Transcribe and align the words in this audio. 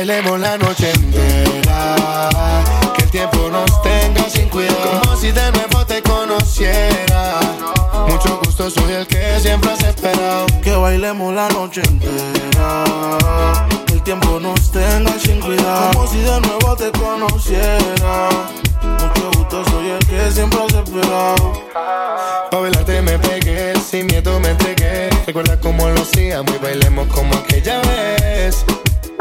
bailemos 0.00 0.40
la 0.40 0.56
noche 0.56 0.90
entera. 0.92 1.96
Que 2.96 3.02
el 3.02 3.10
tiempo 3.10 3.50
nos 3.50 3.82
tenga 3.82 4.30
sin 4.30 4.48
cuidado. 4.48 5.02
Como 5.02 5.16
si 5.16 5.30
de 5.30 5.52
nuevo 5.52 5.84
te 5.84 6.00
conociera. 6.02 7.38
Mucho 8.08 8.40
gusto, 8.42 8.70
soy 8.70 8.94
el 8.94 9.06
que 9.06 9.38
siempre 9.40 9.70
has 9.70 9.82
esperado. 9.84 10.46
Que 10.62 10.72
bailemos 10.72 11.34
la 11.34 11.50
noche 11.50 11.82
entera. 11.86 12.84
Que 13.86 13.92
el 13.92 14.02
tiempo 14.02 14.40
nos 14.40 14.72
tenga 14.72 15.12
sin 15.18 15.38
cuidado. 15.38 15.90
Como 15.92 16.06
si 16.06 16.18
de 16.20 16.40
nuevo 16.40 16.76
te 16.76 16.90
conociera. 16.92 18.28
Mucho 18.82 19.30
gusto, 19.36 19.64
soy 19.70 19.90
el 19.90 20.06
que 20.06 20.30
siempre 20.32 20.60
has 20.62 20.72
esperado. 20.72 21.52
Pa' 22.50 22.58
bailarte 22.58 23.02
me 23.02 23.18
pegué, 23.18 23.74
sin 23.78 24.06
miedo 24.06 24.40
me 24.40 24.48
entregué. 24.48 25.10
Recuerda 25.26 25.60
cómo 25.60 25.90
lo 25.90 26.00
hacíamos 26.00 26.54
y 26.54 26.58
bailemos 26.58 27.06
como 27.08 27.34
aquella 27.34 27.82
vez. 27.82 28.64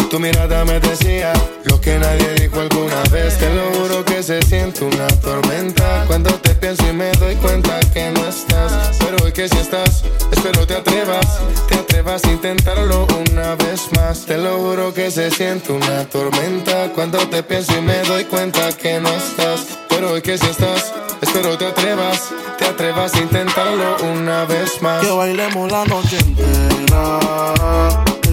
Tu 0.09 0.19
mirada 0.19 0.65
me 0.65 0.79
decía 0.79 1.31
lo 1.65 1.79
que 1.79 1.99
nadie 1.99 2.33
dijo 2.33 2.59
alguna 2.59 3.03
vez. 3.11 3.37
Te 3.37 3.53
lo 3.53 3.71
juro 3.73 4.03
que 4.03 4.23
se 4.23 4.41
siente 4.41 4.83
una 4.83 5.07
tormenta. 5.07 6.05
Cuando 6.07 6.31
te 6.31 6.55
pienso 6.55 6.83
y 6.89 6.93
me 6.93 7.11
doy 7.11 7.35
cuenta 7.35 7.79
que 7.93 8.09
no 8.09 8.25
estás. 8.25 8.97
Pero 8.97 9.23
hoy 9.23 9.31
que 9.31 9.47
si 9.47 9.57
estás, 9.57 10.03
espero 10.31 10.65
te 10.65 10.77
atrevas. 10.77 11.39
Te 11.67 11.75
atrevas 11.75 12.23
a 12.23 12.31
intentarlo 12.31 13.05
una 13.29 13.53
vez 13.55 13.81
más. 13.95 14.25
Te 14.25 14.39
lo 14.39 14.57
juro 14.57 14.91
que 14.95 15.11
se 15.11 15.29
siente 15.29 15.71
una 15.71 16.05
tormenta. 16.05 16.89
Cuando 16.95 17.19
te 17.29 17.43
pienso 17.43 17.77
y 17.77 17.81
me 17.81 18.01
doy 18.01 18.25
cuenta 18.25 18.71
que 18.73 18.99
no 18.99 19.09
estás. 19.09 19.77
Pero 19.89 20.13
hoy 20.13 20.23
que 20.23 20.39
si 20.39 20.47
estás, 20.47 20.91
espero 21.21 21.55
te 21.55 21.67
atrevas. 21.67 22.29
Te 22.57 22.65
atrevas 22.65 23.13
a 23.13 23.19
intentarlo 23.19 23.97
una 24.11 24.45
vez 24.45 24.81
más. 24.81 25.05
Que 25.05 25.11
bailemos 25.11 25.71
la 25.71 25.85
noche 25.85 26.17
entera. 26.17 27.19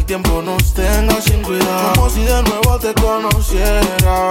Que 0.06 0.14
el 0.14 0.23
tiempo 0.23 0.41
nos 0.41 0.73
tenga 0.73 1.20
sin 1.20 1.43
cuidado. 1.43 1.94
Como 1.94 2.08
si 2.11 2.23
de 2.23 2.43
nuevo 2.44 2.79
te 2.79 2.94
conociera. 2.94 4.31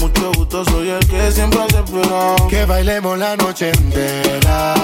Mucho 0.00 0.32
gusto, 0.32 0.64
soy 0.64 0.90
el 0.90 1.06
que 1.06 1.30
siempre 1.30 1.60
has 1.60 1.74
esperado. 1.74 2.48
Que 2.48 2.64
bailemos 2.64 3.18
la 3.18 3.36
noche 3.36 3.70
entera. 3.70 4.74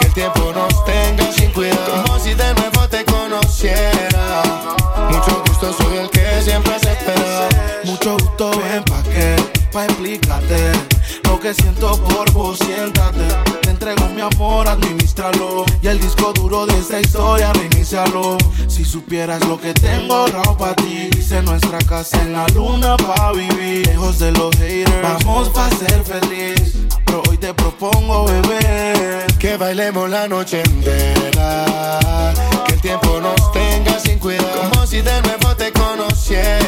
Que 0.00 0.06
el 0.06 0.14
tiempo 0.14 0.50
nos 0.54 0.84
tenga 0.86 1.30
sin 1.32 1.50
cuidado. 1.50 2.04
Como 2.06 2.18
si 2.18 2.32
de 2.32 2.54
nuevo 2.54 2.88
te 2.88 3.04
conociera. 3.04 4.42
Mucho 5.10 5.42
gusto, 5.46 5.74
soy 5.74 5.98
el 5.98 6.10
que 6.10 6.40
siempre 6.42 6.74
has 6.74 6.82
esperado. 6.84 7.48
Mucho 7.84 8.12
gusto, 8.12 8.50
ven 8.50 8.82
pa' 8.84 9.02
qué, 9.02 9.36
pa' 9.70 9.84
explicarte 9.84 10.87
que 11.40 11.54
siento 11.54 11.96
por 12.04 12.30
vos, 12.32 12.58
siéntate. 12.58 13.26
Te 13.62 13.70
entrego 13.70 14.08
mi 14.08 14.20
amor, 14.20 14.66
administralo. 14.68 15.64
Y 15.82 15.86
el 15.86 16.00
disco 16.00 16.32
duro 16.32 16.66
de 16.66 16.78
esta 16.78 17.00
historia, 17.00 17.52
reinicialo. 17.52 18.38
Si 18.66 18.84
supieras 18.84 19.44
lo 19.46 19.60
que 19.60 19.74
tengo 19.74 20.14
ahorrado 20.14 20.56
pa' 20.56 20.74
ti, 20.74 21.08
hice 21.16 21.42
nuestra 21.42 21.78
casa 21.78 22.20
en 22.22 22.32
la 22.32 22.46
luna 22.48 22.96
pa' 22.96 23.32
vivir. 23.32 23.86
Lejos 23.86 24.18
de 24.18 24.32
los 24.32 24.54
haters, 24.56 25.02
vamos 25.02 25.48
pa' 25.50 25.70
ser 25.70 26.02
feliz. 26.04 26.74
Pero 27.04 27.22
hoy 27.28 27.38
te 27.38 27.54
propongo 27.54 28.24
beber. 28.26 29.26
Que 29.38 29.56
bailemos 29.56 30.10
la 30.10 30.26
noche 30.28 30.62
entera. 30.62 32.34
Que 32.66 32.74
el 32.74 32.80
tiempo 32.80 33.20
nos 33.20 33.52
tenga 33.52 33.98
sin 34.00 34.18
cuidado. 34.18 34.70
Como 34.70 34.86
si 34.86 35.00
de 35.00 35.22
nuevo 35.22 35.54
te 35.56 35.72
conociera. 35.72 36.67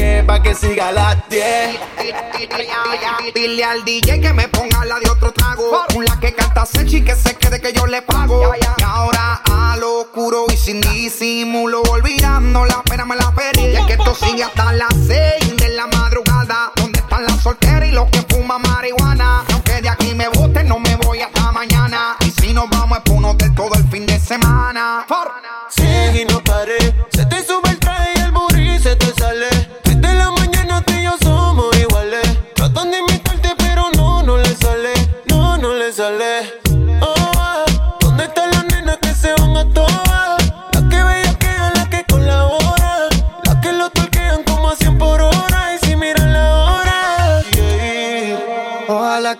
que 0.51 0.67
siga 0.67 0.89
a 0.89 0.91
las 0.91 1.29
10. 1.29 1.79
Dile 3.33 3.63
al 3.63 3.85
DJ 3.85 4.19
que 4.19 4.33
me 4.33 4.47
ponga 4.49 4.83
la 4.83 4.99
de 4.99 5.09
otro 5.09 5.31
trago. 5.31 5.85
Una 5.95 6.19
que 6.19 6.33
canta 6.33 6.65
sexy 6.65 7.03
que 7.03 7.15
se 7.15 7.35
quede 7.35 7.61
que 7.61 7.71
yo 7.71 7.87
le 7.87 8.01
pago. 8.01 8.53
Y 8.55 8.83
ahora 8.83 9.41
a 9.49 9.77
lo 9.77 10.01
oscuro 10.01 10.45
y 10.51 10.57
sin 10.57 10.81
disimulo, 10.81 11.81
olvidando 11.83 12.65
la 12.65 12.83
pena 12.83 13.05
me 13.05 13.15
la 13.15 13.31
pedí. 13.31 13.67
Y 13.67 13.75
es 13.77 13.85
que 13.85 13.93
esto 13.93 14.13
sigue 14.13 14.43
hasta 14.43 14.73
las 14.73 14.93
6 15.07 15.55
de 15.57 15.69
la 15.69 15.87
madrugada. 15.87 16.71
¿Dónde 16.75 16.99
están 16.99 17.23
las 17.23 17.41
solteras 17.41 17.87
y 17.87 17.91
los 17.93 18.09
que 18.09 18.21
fuman 18.23 18.61
marihuana? 18.61 19.45
Aunque 19.53 19.81
de 19.81 19.89
aquí 19.89 20.13
me 20.15 20.27
boten, 20.27 20.67
no 20.67 20.79
me 20.79 20.95
voy 20.97 21.21
hasta 21.21 21.51
mañana. 21.53 22.17
Y 22.25 22.31
si 22.41 22.53
nos 22.53 22.69
vamos 22.69 22.97
es 22.97 23.03
por 23.05 23.15
un 23.15 23.25
hotel 23.25 23.55
todo 23.55 23.73
el 23.75 23.87
fin 23.89 24.05
de 24.05 24.19
semana. 24.19 25.05
Sigue 25.07 25.40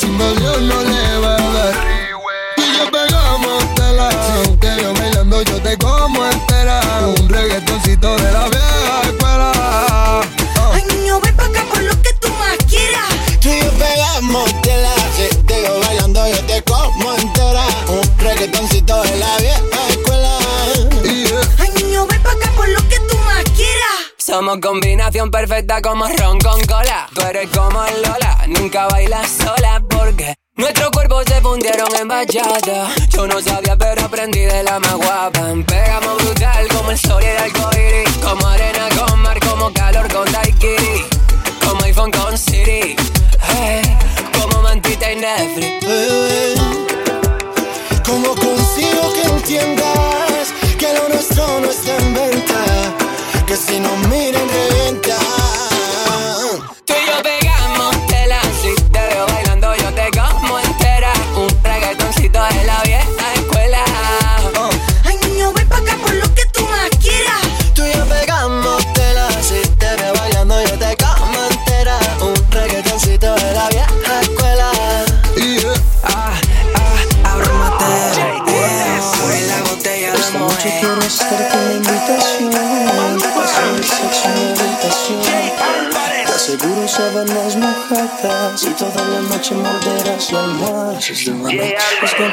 chimba 0.00 0.32
de 0.32 0.48
honor 0.48 0.86
eh. 0.86 0.99
Somos 24.30 24.58
combinación 24.60 25.28
perfecta 25.28 25.82
como 25.82 26.06
ron 26.06 26.38
con 26.38 26.64
cola. 26.64 27.08
Tú 27.12 27.20
eres 27.22 27.48
como 27.50 27.82
Lola, 27.82 28.44
nunca 28.46 28.86
bailas 28.86 29.28
sola 29.28 29.82
porque 29.90 30.36
Nuestros 30.54 30.88
cuerpos 30.90 31.24
se 31.26 31.40
fundieron 31.40 31.88
en 31.96 32.06
bachata. 32.06 32.94
Yo 33.08 33.26
no 33.26 33.40
sabía, 33.40 33.76
pero 33.76 34.04
aprendí 34.04 34.42
de 34.42 34.62
la 34.62 34.78
más 34.78 34.94
guapa. 34.94 35.52
Pegamos 35.66 36.22
brutal 36.22 36.68
como 36.68 36.92
el 36.92 36.98
sol 36.98 37.20
y 37.20 37.26
el 37.26 37.38
arcoíris. 37.38 38.16
Como 38.22 38.46
arena 38.46 38.88
con 38.96 39.20
mar, 39.20 39.40
como 39.40 39.72
calor 39.72 40.06
con 40.12 40.30
daiquiri. 40.30 41.04
Como 41.66 41.82
iPhone 41.82 42.12
con 42.12 42.38
Siri. 42.38 42.94
Hey, 43.40 43.82
como 44.40 44.62
mantita 44.62 45.10
y 45.10 45.16
Netflix. 45.16 45.86
¿Cómo 48.06 48.36
consigo 48.36 49.12
que 49.12 49.22
entiendas 49.22 50.09
si 53.60 53.78
no 53.78 53.94
miren 54.08 54.48
reventa. 54.48 55.49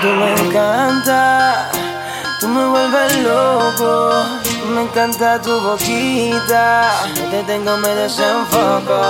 Tú 0.01 0.08
me 0.08 0.34
encanta 0.34 1.72
Tú 2.39 2.48
me 2.48 2.66
vuelves 2.68 3.18
loco 3.24 4.24
Me 4.74 4.82
encanta 4.84 5.42
tu 5.42 5.60
boquita 5.60 6.92
No 7.16 7.24
te 7.30 7.44
tengo 7.44 7.77
me 7.77 7.89
desenfoco 7.89 9.01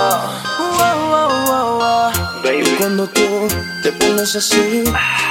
Wow, 0.78 1.10
wow, 1.10 1.28
wow, 1.46 1.78
wow. 1.78 2.28
Y 2.52 2.76
cuando 2.76 3.06
tú 3.08 3.48
te 3.82 3.90
pones 3.92 4.34
así, 4.36 4.84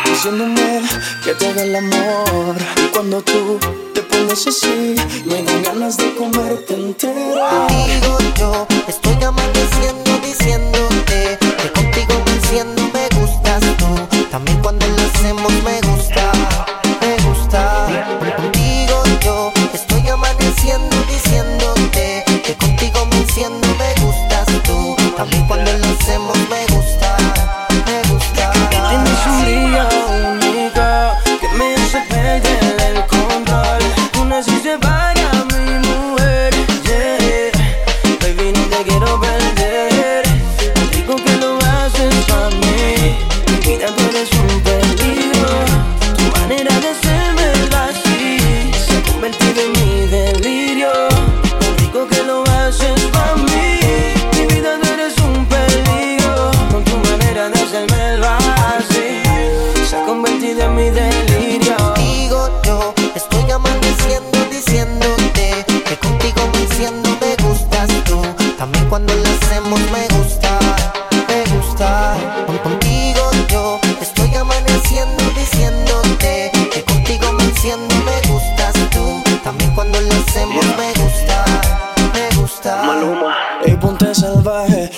diciéndome 0.06 0.82
que 1.24 1.34
te 1.34 1.48
haga 1.48 1.64
el 1.64 1.76
amor. 1.76 2.56
Y 2.78 2.88
cuando 2.92 3.22
tú 3.22 3.58
te 3.94 4.02
pones 4.02 4.46
así, 4.46 4.96
me 5.26 5.44
dan 5.44 5.64
ganas 5.64 5.98
de 5.98 6.16
comerte 6.16 6.74
entera. 6.74 7.50
Contigo 7.50 8.18
yo 8.38 8.68
estoy 8.88 9.24
amaneciendo 9.24 10.12
diciéndote 10.22 11.38
que 11.40 11.72
contigo 11.72 12.24
me 12.26 12.32
enciendo. 12.34 12.77
También 14.32 14.60
cuando 14.62 14.86
lo 14.88 15.02
hacemos 15.04 15.52
me 15.64 15.87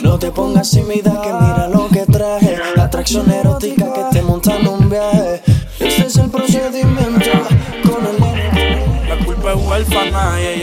no 0.01 0.19
te 0.19 0.31
pongas 0.31 0.71
tímida 0.71 1.21
que 1.21 1.33
mira 1.33 1.67
lo 1.67 1.87
que 1.89 2.05
traje. 2.05 2.57
Atracción 2.77 3.31
erótica 3.31 3.88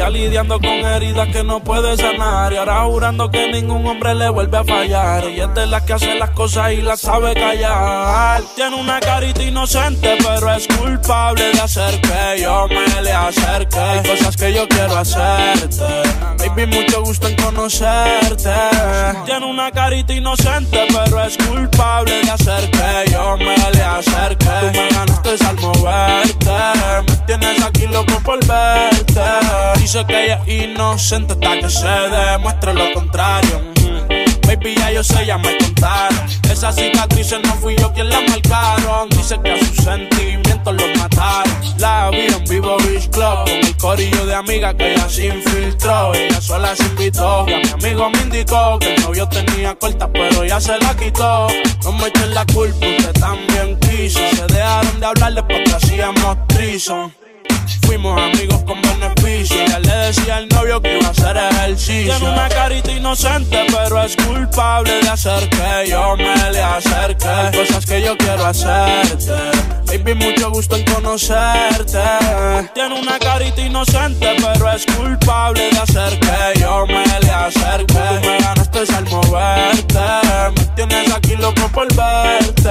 ella 0.06 0.10
lidiando 0.10 0.58
con 0.58 0.68
heridas 0.68 1.28
que 1.28 1.42
no 1.42 1.62
puede 1.62 1.96
sanar. 1.96 2.52
Y 2.52 2.56
ahora 2.56 2.84
jurando 2.84 3.30
que 3.30 3.50
ningún 3.50 3.86
hombre 3.86 4.14
le 4.14 4.28
vuelve 4.28 4.58
a 4.58 4.64
fallar. 4.64 5.28
Y 5.28 5.40
es 5.40 5.54
de 5.54 5.66
las 5.66 5.82
que 5.82 5.92
hace 5.94 6.14
las 6.14 6.30
cosas 6.30 6.72
y 6.72 6.82
las 6.82 7.00
sabe 7.00 7.34
callar. 7.34 8.42
Tiene 8.54 8.76
una 8.76 9.00
carita 9.00 9.42
inocente, 9.42 10.16
pero 10.22 10.52
es 10.52 10.66
culpable 10.68 11.52
de 11.52 11.60
hacer 11.60 12.00
que 12.00 12.42
yo 12.42 12.66
me 12.68 13.02
le 13.02 13.12
acerque. 13.12 13.78
Hay 13.78 14.02
cosas 14.02 14.36
que 14.36 14.52
yo 14.52 14.68
quiero 14.68 14.96
hacerte. 14.96 15.84
Baby, 16.38 16.66
mucho 16.66 17.02
gusto 17.02 17.28
en 17.28 17.36
conocerte. 17.36 18.54
Tiene 19.24 19.46
una 19.46 19.70
carita 19.70 20.12
inocente, 20.12 20.86
pero 20.88 21.22
es 21.22 21.36
culpable 21.36 22.22
de 22.22 22.30
hacer 22.30 22.70
que 22.70 23.10
yo 23.10 23.36
me 23.36 23.56
le 23.72 23.82
acerque. 23.82 24.46
Me 24.72 24.88
ganaste 24.88 25.44
al 25.46 25.56
moverte. 25.56 26.50
Me 27.08 27.16
tienes 27.26 27.62
aquí 27.62 27.86
loco 27.86 28.20
por 28.24 28.38
verte. 28.46 29.20
Dice 29.96 30.08
que 30.08 30.24
ella 30.26 30.42
es 30.46 30.62
inocente 30.64 31.32
hasta 31.32 31.58
que 31.58 31.70
se 31.70 31.88
demuestre 31.88 32.74
lo 32.74 32.92
contrario. 32.92 33.62
Mm. 33.80 34.46
Baby, 34.46 34.74
ya 34.76 34.90
yo 34.90 35.02
sé, 35.02 35.24
ya 35.24 35.38
me 35.38 35.56
contaron. 35.56 36.20
Esas 36.50 36.76
cicatrices 36.76 37.40
no 37.42 37.54
fui 37.54 37.76
yo 37.76 37.90
quien 37.94 38.10
las 38.10 38.20
marcaron. 38.28 39.08
Dice 39.08 39.40
que 39.42 39.52
a 39.52 39.58
sus 39.58 39.74
sentimientos 39.78 40.74
los 40.74 40.98
mataron. 40.98 41.50
La 41.78 42.10
vi 42.10 42.26
en 42.26 42.44
vivo 42.44 42.76
Beach 42.76 43.08
Club 43.08 43.44
con 43.44 43.48
el 43.48 43.76
corillo 43.78 44.26
de 44.26 44.34
amigas 44.34 44.74
que 44.74 44.92
ella 44.92 45.08
se 45.08 45.28
infiltró. 45.28 46.12
Ella 46.14 46.42
sola 46.42 46.76
se 46.76 46.82
invitó. 46.82 47.46
Y 47.48 47.54
a 47.54 47.58
mi 47.60 47.70
amigo 47.70 48.10
me 48.10 48.18
indicó 48.20 48.78
que 48.78 48.96
el 48.96 49.02
novio 49.02 49.26
tenía 49.30 49.74
corta, 49.76 50.12
pero 50.12 50.44
ya 50.44 50.60
se 50.60 50.76
la 50.78 50.94
quitó. 50.94 51.46
No 51.84 51.92
me 51.92 52.08
echen 52.08 52.34
la 52.34 52.44
culpa, 52.44 52.86
usted 52.86 53.12
también 53.14 53.80
quiso. 53.80 54.20
Se 54.32 54.46
dejaron 54.46 55.00
de 55.00 55.06
hablar 55.06 55.32
después 55.32 55.62
que 55.64 55.74
hacíamos 55.74 56.46
trison. 56.48 57.25
Fuimos 57.82 58.20
amigos 58.20 58.62
con 58.64 58.80
beneficio. 58.82 59.60
Ella 59.60 59.78
le 59.78 59.96
decía 60.06 60.36
al 60.36 60.48
novio 60.48 60.80
que 60.80 60.98
iba 60.98 61.08
a 61.08 61.10
hacer 61.10 61.36
ejercicio. 61.36 62.16
Tiene 62.16 62.32
una 62.32 62.48
carita 62.48 62.92
inocente, 62.92 63.66
pero 63.70 64.02
es 64.02 64.16
culpable 64.16 65.00
de 65.00 65.08
hacer 65.08 65.48
que 65.48 65.90
yo 65.90 66.16
me 66.16 66.50
le 66.52 66.62
acerque. 66.62 67.26
Cosas 67.56 67.86
que 67.86 68.02
yo 68.02 68.16
quiero 68.16 68.46
hacerte. 68.46 69.75
Baby, 69.86 70.14
mucho 70.14 70.50
gusto 70.50 70.76
en 70.76 70.84
conocerte. 70.84 71.98
Tiene 72.74 73.00
una 73.00 73.18
carita 73.18 73.60
inocente, 73.60 74.36
pero 74.36 74.72
es 74.72 74.84
culpable 74.86 75.70
de 75.70 75.78
hacer 75.78 76.18
que 76.18 76.60
yo 76.60 76.86
me 76.86 77.04
le 77.20 77.30
acerque. 77.30 77.94
Tú 77.94 78.28
me 78.28 78.38
ganaste 78.38 78.78
al 78.94 79.04
moverte. 79.08 80.00
Me 80.56 80.64
tienes 80.74 81.12
aquí 81.12 81.36
loco 81.36 81.68
por 81.72 81.86
verte. 81.94 82.70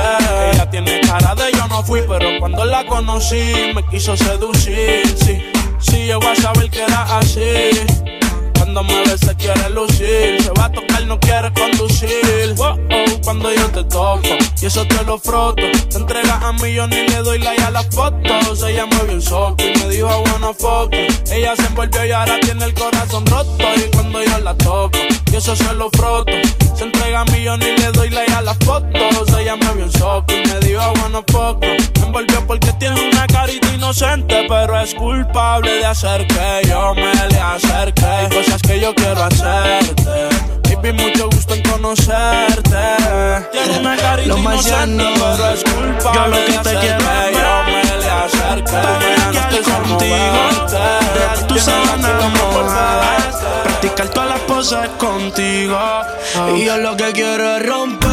Ella 0.51 0.69
tiene 0.69 0.99
cara 1.01 1.33
de 1.35 1.51
yo 1.53 1.67
no 1.67 1.83
fui, 1.83 2.01
pero 2.07 2.27
cuando 2.39 2.65
la 2.65 2.85
conocí 2.85 3.71
me 3.73 3.85
quiso 3.87 4.15
seducir. 4.17 5.07
Sí, 5.17 5.41
sí, 5.79 6.05
llegó 6.05 6.27
a 6.27 6.35
saber 6.35 6.69
que 6.69 6.83
era 6.83 7.17
así. 7.17 7.71
Cuando 8.75 8.93
me 8.93 9.03
ve 9.03 9.17
se 9.17 9.33
quiere 9.35 9.69
lucir, 9.69 10.43
se 10.43 10.51
va 10.59 10.65
a 10.65 10.69
tocar, 10.69 11.05
no 11.05 11.17
quiere 11.17 11.49
conducir. 11.53 12.53
Wow, 12.57 12.71
oh, 12.73 13.21
cuando 13.23 13.49
yo 13.53 13.69
te 13.69 13.85
toco 13.85 14.27
y 14.61 14.65
eso 14.65 14.85
te 14.85 15.01
lo 15.05 15.17
froto, 15.17 15.63
te 15.89 15.95
entregas 15.97 16.43
a 16.43 16.51
mí, 16.51 16.73
yo 16.73 16.85
ni 16.85 17.07
le 17.07 17.23
doy 17.23 17.39
like 17.39 17.63
a 17.63 17.71
las 17.71 17.87
fotos. 17.87 18.63
Ella 18.63 18.85
vio 18.85 19.13
un 19.13 19.21
soco 19.21 19.63
y 19.63 19.79
me 19.79 19.87
dijo 19.87 20.09
buena 20.09 20.53
foto. 20.53 20.89
Ella 21.31 21.55
se 21.55 21.67
envolvió 21.67 22.05
y 22.05 22.11
ahora 22.11 22.37
tiene 22.41 22.65
el 22.65 22.73
corazón 22.73 23.25
roto. 23.27 23.65
Y 23.77 23.95
cuando 23.95 24.21
yo 24.21 24.39
la 24.39 24.53
toco 24.55 24.97
y 25.31 25.35
eso 25.37 25.55
se 25.55 25.73
lo 25.73 25.89
froto, 25.91 26.33
se 26.75 26.83
entrega 26.83 27.21
a 27.21 27.25
mí, 27.25 27.43
yo 27.45 27.55
ni 27.55 27.77
le 27.77 27.91
doy 27.93 28.09
like 28.09 28.33
a 28.33 28.41
las 28.41 28.57
fotos. 28.57 29.39
Ella 29.39 29.55
me 29.55 29.73
vio 29.73 29.85
un 29.85 29.91
soco 29.93 30.33
y 30.33 30.45
me 30.49 30.59
dijo 30.59 30.81
buena 30.99 31.23
foto. 31.31 31.59
Me 31.61 32.05
envolvió 32.05 32.45
porque 32.45 32.73
tiene 32.73 33.09
carita 33.11 33.14
inocente, 33.85 34.45
pero 34.49 34.79
es 34.81 34.95
culpable 34.95 35.71
de 35.75 35.85
hacer 35.85 36.25
que 36.25 36.61
yo 36.67 36.95
me 36.95 37.13
le 37.29 37.39
acerque. 37.39 38.03
Hay 38.03 38.29
cosas 38.29 38.59
que 38.63 38.79
yo 38.79 38.95
quiero 38.95 39.23
hacerte. 39.23 40.29
Baby, 40.63 40.93
mucho 40.93 41.29
gusto 41.29 41.53
en 41.53 41.61
conocerte. 41.61 42.77
Una 43.79 43.95
carita 43.95 44.27
Lo 44.27 44.37
inocente, 44.39 45.03
marciano. 45.03 45.13
pero 45.37 45.49
es 45.51 45.63
culpable 45.63 46.19
Yo 46.19 46.27
lo 46.27 46.35
que 46.35 46.41
de 46.41 46.51
te 46.51 46.57
hacer 46.57 46.79
quiero 46.79 46.97
que 46.97 47.33
yo 47.33 47.63
me 47.65 47.83
le 47.83 48.09
acerque. 48.09 48.71
Para 48.71 49.31
no 49.31 49.39
estoy 49.39 49.73
contigo, 49.73 51.47
tu 51.47 51.59
sábana 51.59 52.09
practicar 53.63 54.07
todas 54.09 54.29
las 54.29 54.39
poses 54.41 54.89
contigo. 54.97 55.79
Y 56.55 56.65
yo 56.65 56.77
lo 56.77 56.97
que 56.97 57.11
quiero 57.13 57.57
es 57.57 57.65
romper 57.67 58.09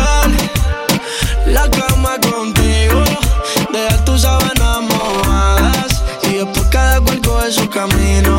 la 1.46 1.68
cama 1.70 2.18
contigo, 2.20 3.02
dejar 3.72 4.04
tus 4.04 4.20
sábanas 4.20 4.91
mojadas 5.32 6.02
y 6.22 6.34
después 6.34 6.66
cada 6.70 7.00
cual 7.00 7.20
coge 7.20 7.52
su 7.52 7.68
camino. 7.68 8.38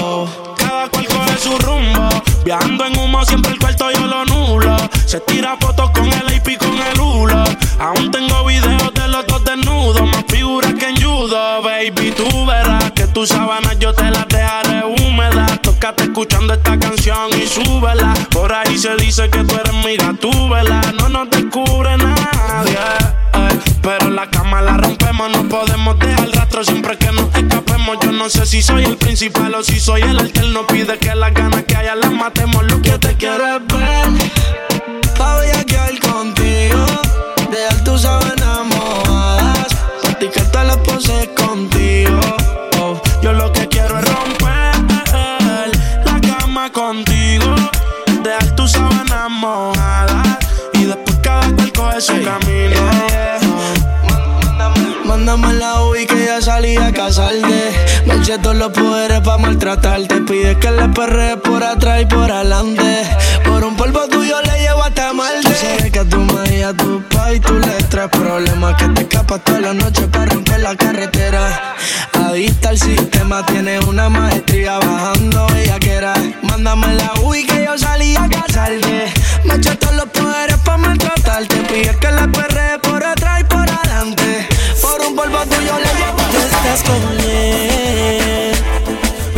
Oh. 0.00 0.26
Cada 0.56 0.88
cual 0.88 1.06
coge 1.06 1.38
su 1.38 1.58
rumbo. 1.58 2.08
Viajando 2.44 2.86
en 2.86 2.98
humo, 2.98 3.24
siempre 3.24 3.52
el 3.52 3.58
cuarto 3.58 3.90
yo 3.90 4.06
lo 4.06 4.24
nulo. 4.24 4.76
Se 5.06 5.20
tira 5.20 5.56
fotos 5.60 5.90
con 5.90 6.06
el 6.06 6.26
AP 6.36 6.58
con 6.58 6.76
el 6.76 7.00
hulo. 7.00 7.44
Aún 7.78 8.10
tengo 8.10 8.44
videos 8.44 8.92
de 8.94 9.08
los 9.08 9.26
dos 9.26 9.44
desnudos. 9.44 10.02
Más 10.02 10.24
figuras 10.28 10.74
que 10.74 10.88
en 10.88 10.96
judo, 10.96 11.62
baby. 11.62 12.12
Tú 12.12 12.46
verás 12.46 12.90
que 12.92 13.06
tus 13.08 13.28
sábanas 13.28 13.78
yo 13.78 13.92
te 13.94 14.10
las 14.10 14.26
dejaré 14.28 14.84
húmedas. 14.84 15.53
Tócate 15.84 16.04
escuchando 16.04 16.54
esta 16.54 16.78
canción 16.78 17.28
y 17.38 17.46
súbela. 17.46 18.14
Por 18.30 18.50
ahí 18.54 18.78
se 18.78 18.96
dice 18.96 19.28
que 19.28 19.44
tú 19.44 19.54
eres 19.54 19.74
mi 19.84 19.98
gatúbela. 19.98 20.80
No 20.98 21.10
nos 21.10 21.28
descubre 21.28 21.94
nadie. 21.98 22.78
eh. 23.34 23.58
Pero 23.82 24.08
la 24.08 24.30
cama 24.30 24.62
la 24.62 24.78
rompemos, 24.78 25.30
no 25.30 25.46
podemos 25.46 25.98
dejar 25.98 26.30
rastro 26.30 26.64
siempre 26.64 26.96
que 26.96 27.12
nos 27.12 27.26
escapemos. 27.34 27.98
Yo 28.02 28.12
no 28.12 28.30
sé 28.30 28.46
si 28.46 28.62
soy 28.62 28.84
el 28.84 28.96
principal 28.96 29.54
o 29.56 29.62
si 29.62 29.78
soy 29.78 30.00
el 30.00 30.18
alterno. 30.18 30.66
Pide 30.66 30.96
que 30.96 31.14
las 31.14 31.34
ganas 31.34 31.64
que 31.64 31.76
haya 31.76 31.94
las 31.96 32.12
matemos. 32.12 32.64
Lo 32.64 32.80
que 32.80 32.98
te 32.98 33.14
quiero 33.18 33.44
es 33.46 33.66
ver. 33.66 35.12
Pa' 35.18 35.36
bellaquear 35.36 36.00
contigo, 36.00 36.86
dejar 37.50 37.84
tus 37.84 38.00
sábanas 38.00 38.60
mojadas, 38.70 39.68
practicar 40.00 40.50
todas 40.50 40.66
las 40.66 40.76
poses 40.78 41.28
contigo. 41.36 42.20
Oh, 42.80 42.98
yo 43.20 43.34
lo 43.34 43.52
que 43.52 43.63
coge 51.94 52.00
su. 52.00 52.14
Mándame 55.04 55.52
la 55.54 55.84
UI 55.84 56.06
que 56.06 56.24
ya 56.26 56.40
salí 56.40 56.76
a 56.76 56.92
casarte. 56.92 57.70
Me 58.06 58.16
eché 58.16 58.38
todos 58.38 58.56
los 58.56 58.72
poderes 58.72 59.20
pa' 59.20 59.38
maltratarte. 59.38 60.22
Pide 60.22 60.58
que 60.58 60.70
le 60.70 60.88
perre 60.88 61.36
por 61.36 61.62
atrás 61.62 62.02
y 62.02 62.06
por 62.06 62.30
adelante. 62.30 63.04
Por 63.44 63.64
un 63.64 63.73
polvo 63.84 64.08
tuyo 64.08 64.40
le 64.40 64.60
llevo 64.60 64.82
hasta 64.82 65.12
Marte. 65.12 65.42
Tú 65.42 65.54
sabes 65.54 65.90
que 65.90 65.98
a 65.98 66.04
tu 66.04 66.20
madre 66.20 66.58
y 66.58 66.62
a 66.62 66.72
tu 66.72 67.02
pa' 67.10 67.32
y 67.34 67.40
tú 67.40 67.52
le 67.54 67.82
traes 67.90 68.08
problemas. 68.08 68.74
Que 68.76 68.88
te 68.88 69.02
escapas 69.02 69.44
toda 69.44 69.60
la 69.60 69.74
noche 69.74 70.06
para 70.08 70.26
romper 70.26 70.60
la 70.60 70.74
carretera. 70.74 71.74
Adicta 72.14 72.70
al 72.70 72.78
sistema, 72.78 73.44
tienes 73.44 73.84
una 73.84 74.08
maestría 74.08 74.78
bajando 74.78 75.46
bellaquera. 75.48 76.14
Mándame 76.42 76.94
la 76.94 77.12
UI 77.22 77.44
que 77.46 77.64
yo 77.64 77.76
salí 77.76 78.16
a 78.16 78.26
casarte. 78.28 79.12
Me 79.44 79.54
eché 79.56 79.76
todos 79.76 79.96
los 79.96 80.06
poderes 80.06 80.56
pa' 80.64 80.78
maltratarte. 80.78 81.56
Pide 81.68 81.94
que 82.00 82.10
le 82.10 82.28
perre 82.28 82.78
por 82.78 83.04
atrás 83.04 83.40
y 83.40 83.44
por 83.44 83.68
adelante. 83.68 84.48
Por 84.80 85.00
un 85.02 85.14
polvo 85.14 85.40
tuyo 85.44 85.78
le 85.84 85.92
llevo 86.00 86.22
Tú 86.32 86.38
estás 86.38 86.82
con. 86.84 88.53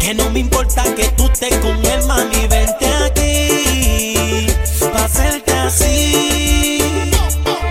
Que 0.00 0.12
no 0.12 0.28
me 0.30 0.40
importa 0.40 0.82
que 0.96 1.06
tú 1.10 1.26
estés 1.26 1.56
con 1.58 1.76
él, 1.86 2.04
mami, 2.08 2.48
vente 2.48 2.86
aquí. 3.04 4.48
Pa' 4.92 5.04
hacerte 5.04 5.52
así. 5.52 6.80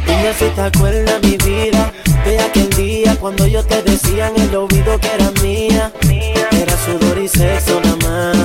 Dime 0.05 0.33
si 0.39 0.45
te 0.55 0.61
acuerdas 0.61 1.21
mi 1.21 1.35
vida 1.35 1.91
de 2.23 2.39
aquel 2.39 2.69
día 2.77 3.17
cuando 3.19 3.45
yo 3.45 3.61
te 3.65 3.81
decía 3.81 4.29
en 4.29 4.41
el 4.43 4.55
oído 4.55 4.97
que 5.01 5.07
era 5.13 5.31
mía. 5.41 5.91
Era 6.51 6.77
sudor 6.85 7.17
y 7.17 7.27
sexo 7.27 7.81
nada 7.81 7.97
más. 8.07 8.37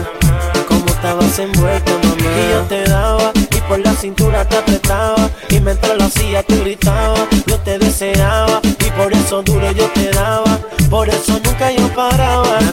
Como 0.66 0.86
estabas 0.86 1.38
envuelta, 1.38 1.92
mamá. 2.02 2.16
Y 2.16 2.50
yo 2.50 2.62
te 2.62 2.82
daba 2.82 3.32
y 3.36 3.60
por 3.68 3.78
la 3.78 3.94
cintura 3.94 4.44
te 4.48 4.56
apretaba. 4.56 5.30
Y 5.50 5.60
mientras 5.60 5.96
lo 5.96 6.04
hacía 6.04 6.42
tú 6.42 6.58
gritabas. 6.62 7.31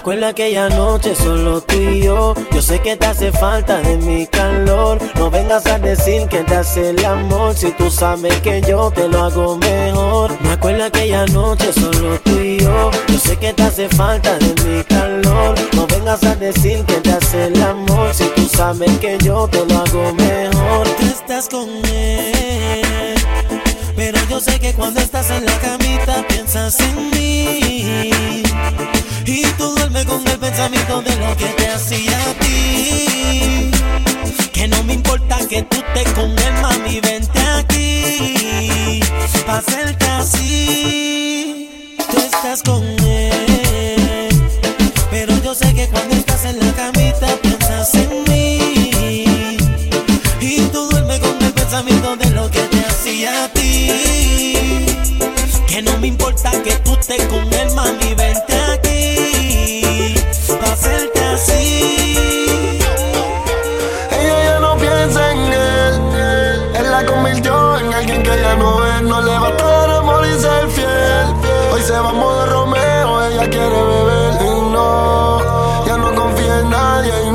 Acuerdo 0.10 0.25
aquella 0.25 0.70
noche 0.70 1.13
solo 1.13 1.62
tú 1.62 1.75
y 1.75 2.01
yo. 2.01 2.34
Yo 2.51 2.63
sé 2.63 2.80
que 2.82 2.96
te 2.96 3.06
hace 3.06 3.32
falta 3.32 3.80
de 3.80 3.96
mi 3.98 4.25
calor. 4.25 4.98
No 5.13 5.30
vengas 5.30 5.68
a 5.68 5.78
decir 5.78 6.28
que 6.28 6.39
te 6.39 6.56
hace 6.56 6.89
el 6.89 7.06
amor. 7.06 7.54
Si 7.54 7.72
tú 7.74 7.92
sabes 7.92 8.34
que 8.42 8.60
yo 8.68 8.89
te 8.89 9.08
lo 9.08 9.25
hago 9.25 9.58
mejor. 9.58 10.32
Me 10.42 10.54
acuerdo 10.54 10.86
aquella 10.86 11.28
noche 11.28 11.72
solo 11.74 12.20
tú 12.22 12.39
y 12.39 12.58
yo. 12.58 12.89
Yo 13.08 13.20
sé 13.20 13.38
que 13.38 13.54
te 13.54 13.62
hace 13.62 13.88
falta 13.89 14.36
de 14.39 14.48
mi 14.63 14.84
calor. 14.86 15.54
No 15.75 15.86
vengas 15.86 16.24
a 16.24 16.36
decir 16.36 16.84
que 16.86 16.96
te 16.96 17.12
hace 17.12 17.46
el 17.46 17.62
amor. 17.62 18.12
Si 18.12 18.24
tú 18.30 18.50
sabes 18.51 18.89
que 18.98 19.16
yo 19.20 19.48
te 19.48 19.63
lo 19.63 19.78
hago 19.78 20.12
mejor. 20.16 20.88
Tú 20.88 21.06
estás 21.06 21.48
con 21.48 21.70
él. 21.86 23.16
Pero 23.96 24.18
yo 24.28 24.39
sé 24.39 24.60
que 24.60 24.74
cuando 24.74 25.01
estás 25.01 25.30
en 25.30 25.46
la 25.46 25.56
camita 25.60 26.25
piensas 26.28 26.80
en 26.80 27.12
mí. 27.12 28.12
Y 29.28 29.44
tú 29.60 29.78
con 29.91 30.27
el 30.27 30.38
pensamiento 30.38 31.01
de 31.01 31.15
lo 31.15 31.36
que 31.36 31.46
te 31.46 31.67
hacía 31.67 32.15
a 32.29 32.34
ti. 32.36 33.72
Que 34.53 34.67
no 34.67 34.84
me 34.84 34.93
importa 34.93 35.39
que 35.50 35.63
tú 35.63 35.77
estés 35.77 36.13
con 36.13 36.29
él, 36.29 36.53
mami, 36.62 37.00
vente 37.00 37.39
aquí. 37.39 39.00
Pa' 39.48 39.58
hacerte 39.58 40.05
así. 40.05 41.69
Tú 42.12 42.17
estás 42.17 42.62
con 42.62 42.84
él. 42.84 44.29
Pero 45.10 45.36
yo 45.43 45.55
sé 45.55 45.74
que 45.74 45.88
cuando 45.88 46.15
estás 46.15 46.46
en 46.46 46.60
la 46.60 46.72
camita 46.74 47.27
piensas 47.41 47.96
en 47.96 48.24
mí. 48.27 49.58
Y 50.39 50.62
tú 50.72 50.88
duermes 50.89 51.19
con 51.19 51.43
el 51.43 51.51
pensamiento 51.51 52.15
de 52.15 52.29
lo 52.29 52.50
que 52.51 52.62
te 52.62 52.79
hacía 52.81 53.46
a 53.46 53.50
ti. 53.53 54.86
Que 55.67 55.81
no 55.81 55.98
me 55.98 56.08
importa 56.08 56.51
que 56.63 56.75
tú 56.77 56.93
estés 56.93 57.24
con 57.25 57.51
él, 57.53 57.59
en 67.79 67.93
alguien 67.93 68.24
que 68.24 68.41
ya 68.41 68.55
no 68.55 68.86
es. 68.86 69.01
No 69.01 69.21
le 69.21 69.39
va 69.39 69.48
a 69.48 69.51
dar 69.51 69.89
amor 69.91 70.25
y 70.25 70.39
ser 70.39 70.69
fiel. 70.69 71.27
Hoy 71.71 71.81
se 71.81 71.93
va 71.93 72.09
a 72.09 72.13
modo 72.13 72.45
Romeo. 72.45 73.25
Ella 73.27 73.50
quiere 73.50 73.83
beber 73.91 74.33
y 74.41 74.62
no. 74.71 75.86
Ya 75.86 75.97
no 75.97 76.13
confía 76.13 76.60
en 76.60 76.69
nadie 76.69 77.29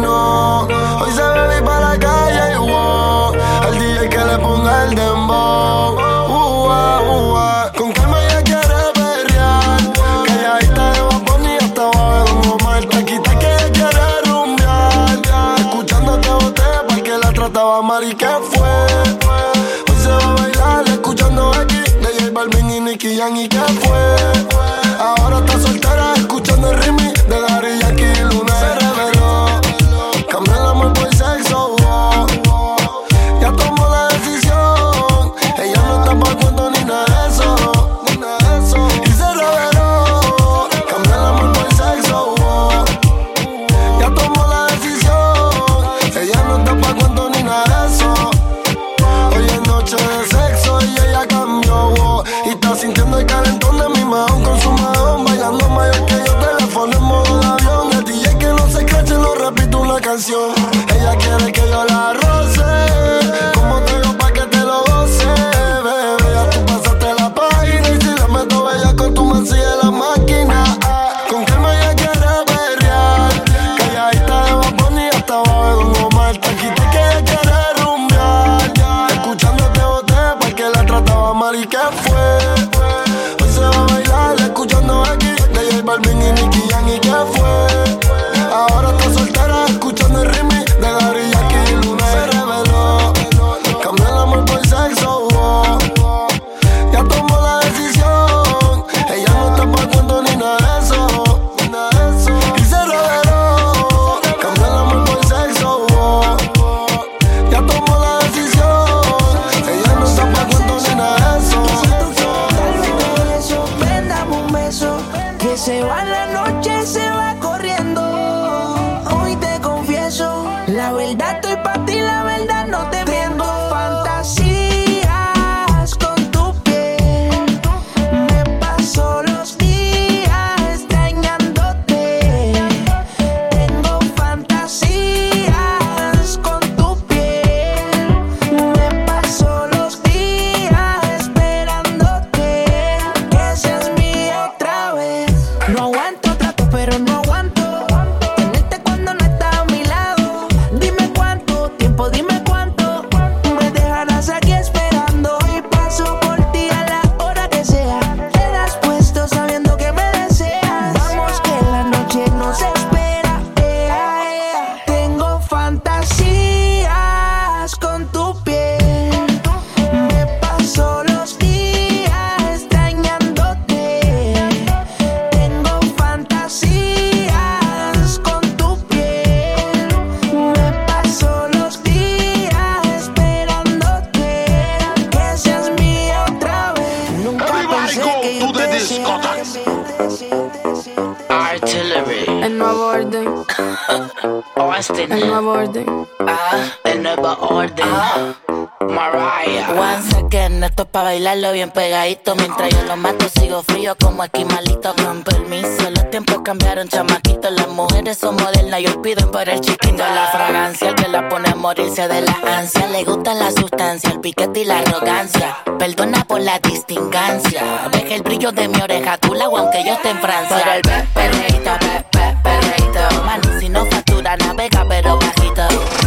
morirse 211.77 212.07
de 212.09 212.21
la 212.21 212.37
ansia. 212.59 212.87
Le 212.89 213.05
gusta 213.05 213.35
la 213.35 213.51
sustancia, 213.51 214.11
el 214.11 214.21
piquete 214.21 214.61
y 214.61 214.65
la 214.65 214.79
arrogancia. 214.79 215.57
Perdona 215.79 216.25
por 216.25 216.41
la 216.41 216.59
distingancia. 216.61 217.63
Deja 217.93 218.15
el 218.15 218.23
brillo 218.23 218.53
de 218.53 218.69
mi 218.69 218.81
oreja, 218.81 219.17
tú 219.19 219.35
la 219.35 219.47
aunque 219.47 219.83
yo 219.85 219.95
esté 219.95 220.11
en 220.11 220.21
Francia. 220.21 220.63
Pero 220.65 220.73
el 220.77 220.83
pe- 220.83 221.09
perreíto, 221.15 221.71
pe- 221.81 222.05
pe- 222.13 222.37
perreíto 222.43 223.23
Mano, 223.25 223.61
si 223.61 223.69
no 223.69 223.85
factura, 223.87 224.37
navega 224.37 224.85
pero 224.89 225.19
bajito. 225.19 225.63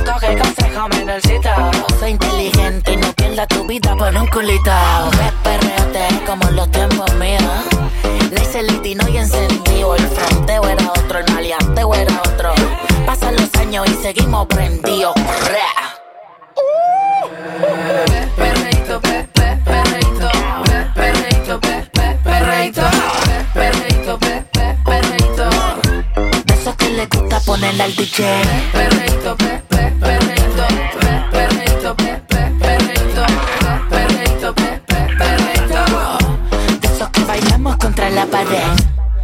Coge 0.05 0.37
consejo, 0.37 0.87
menorcito 0.89 1.49
Soy 1.99 2.11
inteligente 2.11 2.93
y 2.93 2.97
no 2.97 3.11
pierdas 3.13 3.47
tu 3.49 3.65
vida 3.65 3.95
por 3.95 4.15
un 4.15 4.27
culito. 4.27 4.71
Pe- 5.11 5.33
Perreote 5.49 6.07
como 6.25 6.49
los 6.51 6.71
tiempos 6.71 7.13
míos. 7.15 7.43
Le 8.31 8.41
hice 8.41 8.59
el 8.59 8.67
litino 8.67 9.07
y 9.09 9.17
encendido 9.17 9.95
El 9.95 10.07
fronteo 10.07 10.63
era 10.67 10.89
otro, 10.91 11.19
el 11.19 11.33
maleanteo 11.33 11.93
era 11.93 12.21
otro 12.21 12.53
Pasan 13.07 13.37
los 13.37 13.49
años 13.61 13.87
y 13.89 13.93
seguimos 14.03 14.47
prendidos. 14.47 15.13
Perreito, 18.35 18.99
pe, 18.99 19.29
pe, 19.33 19.57
perreito, 19.63 20.29
pe, 20.65 20.91
perreito, 20.93 21.59
pe, 21.61 21.89
pe, 21.93 22.19
perreito, 22.21 22.81
pe, 22.81 23.45
perreito, 23.53 24.19
pe, 24.19 24.43
pe, 24.51 24.77
perreito, 24.85 25.49
De 26.47 26.53
esos 26.53 26.75
que 26.75 26.89
le 26.89 27.05
gusta 27.05 27.39
ponerle 27.45 27.83
al 27.83 27.95
DJ 27.95 28.25
perreito, 28.73 29.37
pe, 29.37 29.63
pe, 29.69 29.93
perreito, 30.01 30.67
pe, 30.99 31.13
perreito, 31.31 31.95
pe, 31.95 32.21
pe, 32.27 32.41
perreito, 32.59 33.23
pe, 33.61 33.95
perreito, 33.95 34.53
pe, 34.53 34.81
pe, 34.85 35.15
perreito. 35.17 35.81
De 36.81 36.87
esos 36.87 37.09
que 37.11 37.21
bailamos 37.21 37.77
contra 37.77 38.09
la 38.09 38.25
pared. 38.25 38.67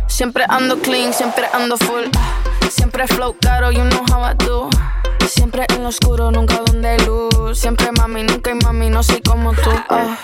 Siempre 0.07 0.45
ando 0.47 0.79
clean, 0.79 1.11
siempre 1.13 1.49
ando 1.51 1.75
full. 1.75 2.05
Siempre 2.93 3.15
flow 3.15 3.36
caro, 3.41 3.71
you 3.71 3.84
know 3.86 4.06
how 4.12 4.21
I 4.21 4.36
do. 4.36 4.69
Siempre 5.25 5.65
en 5.69 5.82
lo 5.82 5.89
oscuro, 5.89 6.29
nunca 6.29 6.60
donde 6.63 6.89
hay 6.89 6.99
luz. 6.99 7.58
Siempre 7.58 7.91
mami, 7.91 8.21
nunca 8.21 8.51
hay 8.51 8.58
mami, 8.58 8.91
no 8.91 9.01
soy 9.01 9.19
como 9.19 9.51
tú. 9.53 9.71
Ah, 9.89 10.15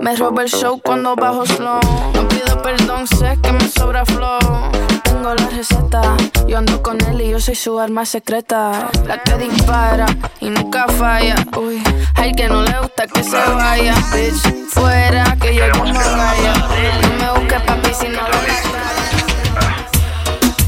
me 0.00 0.16
roba 0.16 0.42
el 0.42 0.48
show 0.48 0.80
cuando 0.82 1.14
bajo 1.14 1.46
slow. 1.46 1.78
No 2.14 2.26
pido 2.26 2.60
perdón, 2.62 3.06
sé 3.06 3.38
que 3.40 3.52
me 3.52 3.68
sobra 3.68 4.04
flow. 4.04 4.40
Tengo 5.04 5.36
la 5.36 5.46
receta, 5.50 6.16
yo 6.48 6.58
ando 6.58 6.82
con 6.82 7.00
él 7.00 7.20
y 7.20 7.30
yo 7.30 7.38
soy 7.38 7.54
su 7.54 7.78
arma 7.78 8.04
secreta. 8.04 8.90
La 9.06 9.22
que 9.22 9.36
dispara 9.36 10.06
y 10.40 10.50
nunca 10.50 10.88
falla. 10.88 11.36
Uy, 11.56 11.80
al 12.16 12.34
que 12.34 12.48
no 12.48 12.62
le 12.62 12.76
gusta 12.80 13.06
que 13.06 13.22
se 13.22 13.36
vaya. 13.36 13.94
Bitch, 14.12 14.66
fuera 14.70 15.36
que 15.40 15.54
yo 15.54 15.70
como 15.78 15.94
vaya. 15.94 16.54
No 17.02 17.34
me 17.34 17.38
busques 17.38 17.60
papi 17.60 17.94
si 17.94 18.08
no 18.08 18.22
lo 18.22 18.85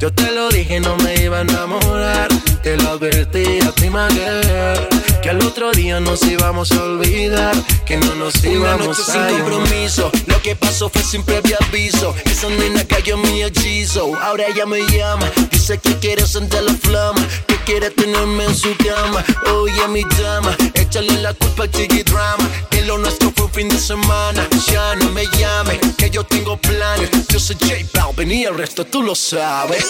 Yo 0.00 0.12
te 0.12 0.30
lo 0.30 0.48
dije, 0.48 0.78
no 0.78 0.96
me 0.98 1.16
iba 1.16 1.38
a 1.38 1.40
enamorar. 1.40 2.28
Te 2.62 2.76
lo 2.76 2.90
advertí 2.90 3.58
a 3.66 3.72
ti, 3.72 3.88
girl, 3.88 4.88
Que 5.22 5.30
al 5.30 5.42
otro 5.42 5.72
día 5.72 5.98
nos 5.98 6.22
íbamos 6.22 6.70
a 6.70 6.84
olvidar. 6.84 7.56
Que 7.84 7.96
no 7.96 8.14
nos 8.14 8.36
Una 8.36 8.52
íbamos 8.52 8.98
noche 8.98 9.10
a 9.10 9.28
sin 9.28 9.38
compromiso. 9.38 10.12
Lo 10.26 10.40
que 10.40 10.54
pasó 10.54 10.88
fue 10.88 11.02
sin 11.02 11.24
previo 11.24 11.56
aviso. 11.68 12.14
Esa 12.24 12.48
nena 12.48 12.84
cayó 12.84 13.16
en 13.16 13.22
mi 13.22 13.42
hechizo. 13.42 14.14
Ahora 14.22 14.44
ella 14.46 14.66
me 14.66 14.86
llama. 14.86 15.28
Dice 15.50 15.78
que 15.78 15.96
quiere 15.96 16.24
sentir 16.26 16.62
la 16.62 16.74
flama. 16.74 17.26
Que 17.48 17.56
quiere 17.64 17.90
tenerme 17.90 18.44
en 18.44 18.54
su 18.54 18.76
cama. 18.76 19.24
Oye, 19.52 19.88
mi 19.88 20.04
dama. 20.22 20.56
Échale 20.74 21.20
la 21.22 21.34
culpa 21.34 21.64
al 21.64 21.72
chiqui 21.72 22.04
drama. 22.04 22.48
Que 22.70 22.82
lo 22.82 22.98
nuestro 22.98 23.32
fue 23.34 23.46
un 23.46 23.52
fin 23.52 23.68
de 23.68 23.78
semana. 23.78 24.46
Ya 24.70 24.94
no 24.94 25.10
me 25.10 25.24
llame. 25.38 25.80
Que 25.96 26.08
yo 26.08 26.22
tengo 26.22 26.56
planes. 26.56 27.10
Yo 27.28 27.40
soy 27.40 27.56
J 27.60 27.74
Balvin 27.94 28.30
y 28.30 28.44
el 28.44 28.56
resto 28.56 28.84
tú 28.84 29.02
lo 29.02 29.16
sabes. 29.16 29.87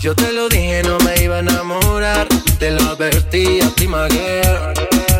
Yo 0.00 0.14
te 0.14 0.32
lo 0.32 0.48
dije, 0.48 0.82
no 0.82 0.98
me 0.98 1.22
iba 1.22 1.36
a 1.36 1.40
enamorar. 1.40 2.26
Te 2.58 2.72
lo 2.72 2.82
advertí 2.90 3.60
a 3.60 3.68
ti, 3.70 3.88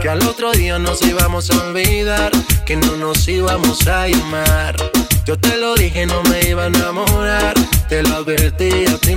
Que 0.00 0.08
al 0.08 0.22
otro 0.26 0.52
día 0.52 0.78
nos 0.78 1.02
íbamos 1.02 1.50
a 1.50 1.62
olvidar. 1.66 2.32
Que 2.66 2.76
no 2.76 2.96
nos 2.96 3.28
íbamos 3.28 3.86
a 3.86 4.08
llamar. 4.08 4.74
Yo 5.24 5.38
te 5.38 5.56
lo 5.56 5.74
dije, 5.74 6.04
no 6.04 6.22
me 6.24 6.40
iba 6.48 6.64
a 6.64 6.66
enamorar. 6.66 7.54
Te 7.88 8.02
lo 8.02 8.16
advertí 8.16 8.86
a 8.86 8.98
ti, 8.98 9.14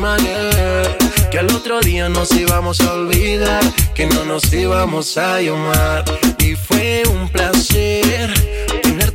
que 1.32 1.40
al 1.40 1.52
otro 1.52 1.80
día 1.80 2.10
nos 2.10 2.32
íbamos 2.32 2.82
a 2.82 2.94
olvidar, 2.94 3.64
que 3.94 4.06
no 4.06 4.24
nos 4.24 4.54
íbamos 4.54 5.18
a 5.18 5.42
llamar. 5.42 6.06
Y 6.40 6.56
fue 6.56 7.04
un 7.10 7.30
placer 7.30 8.34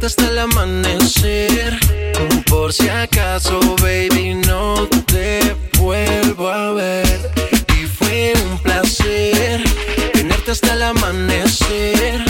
hasta 0.07 0.29
el 0.29 0.39
amanecer. 0.39 1.79
Por 2.47 2.73
si 2.73 2.89
acaso, 2.89 3.61
baby, 3.83 4.35
no 4.35 4.89
te 5.07 5.57
vuelvo 5.79 6.49
a 6.49 6.73
ver. 6.73 7.31
Y 7.81 7.87
fue 7.87 8.33
un 8.45 8.59
placer 8.59 9.63
tenerte 10.13 10.53
hasta 10.53 10.73
el 10.75 10.83
amanecer. 10.83 12.25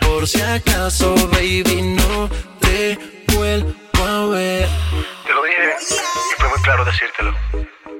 Por 0.00 0.26
si 0.28 0.40
acaso, 0.40 1.14
baby, 1.32 1.82
no 1.82 2.28
te 2.60 2.98
vuelvo 3.34 3.74
a 4.06 4.26
ver. 4.26 4.68
Te 5.26 5.32
lo 5.32 5.42
dije 5.44 5.62
y 5.90 6.40
fue 6.40 6.48
muy 6.48 6.60
claro 6.62 6.84
decírtelo. 6.84 7.34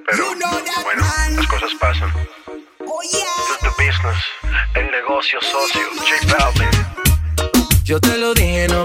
Pero 0.06 0.24
bueno, 0.84 1.04
las 1.36 1.46
cosas 1.46 1.70
pasan. 1.80 2.12
This 3.02 3.14
is 3.14 3.58
the 3.60 3.70
business, 3.78 4.18
el 4.74 4.90
negocio 4.90 5.40
socio, 5.40 5.82
J 5.96 6.36
Balvin. 6.38 6.90
Yo 7.84 8.00
te 8.00 8.16
lo 8.18 8.34
dije, 8.34 8.68
no 8.68 8.84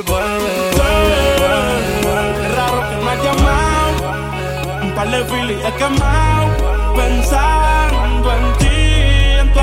Qué 2.37 2.47
raro 2.55 2.79
que 2.89 2.95
me 3.03 3.11
has 3.11 3.19
llamado. 3.25 3.99
Un 4.83 4.89
par 4.95 5.07
de 5.09 5.19
filis 5.25 5.59
he 5.65 5.71
quemado. 5.79 6.47
Pensando 6.95 8.27
en 8.37 8.45
ti, 8.59 8.70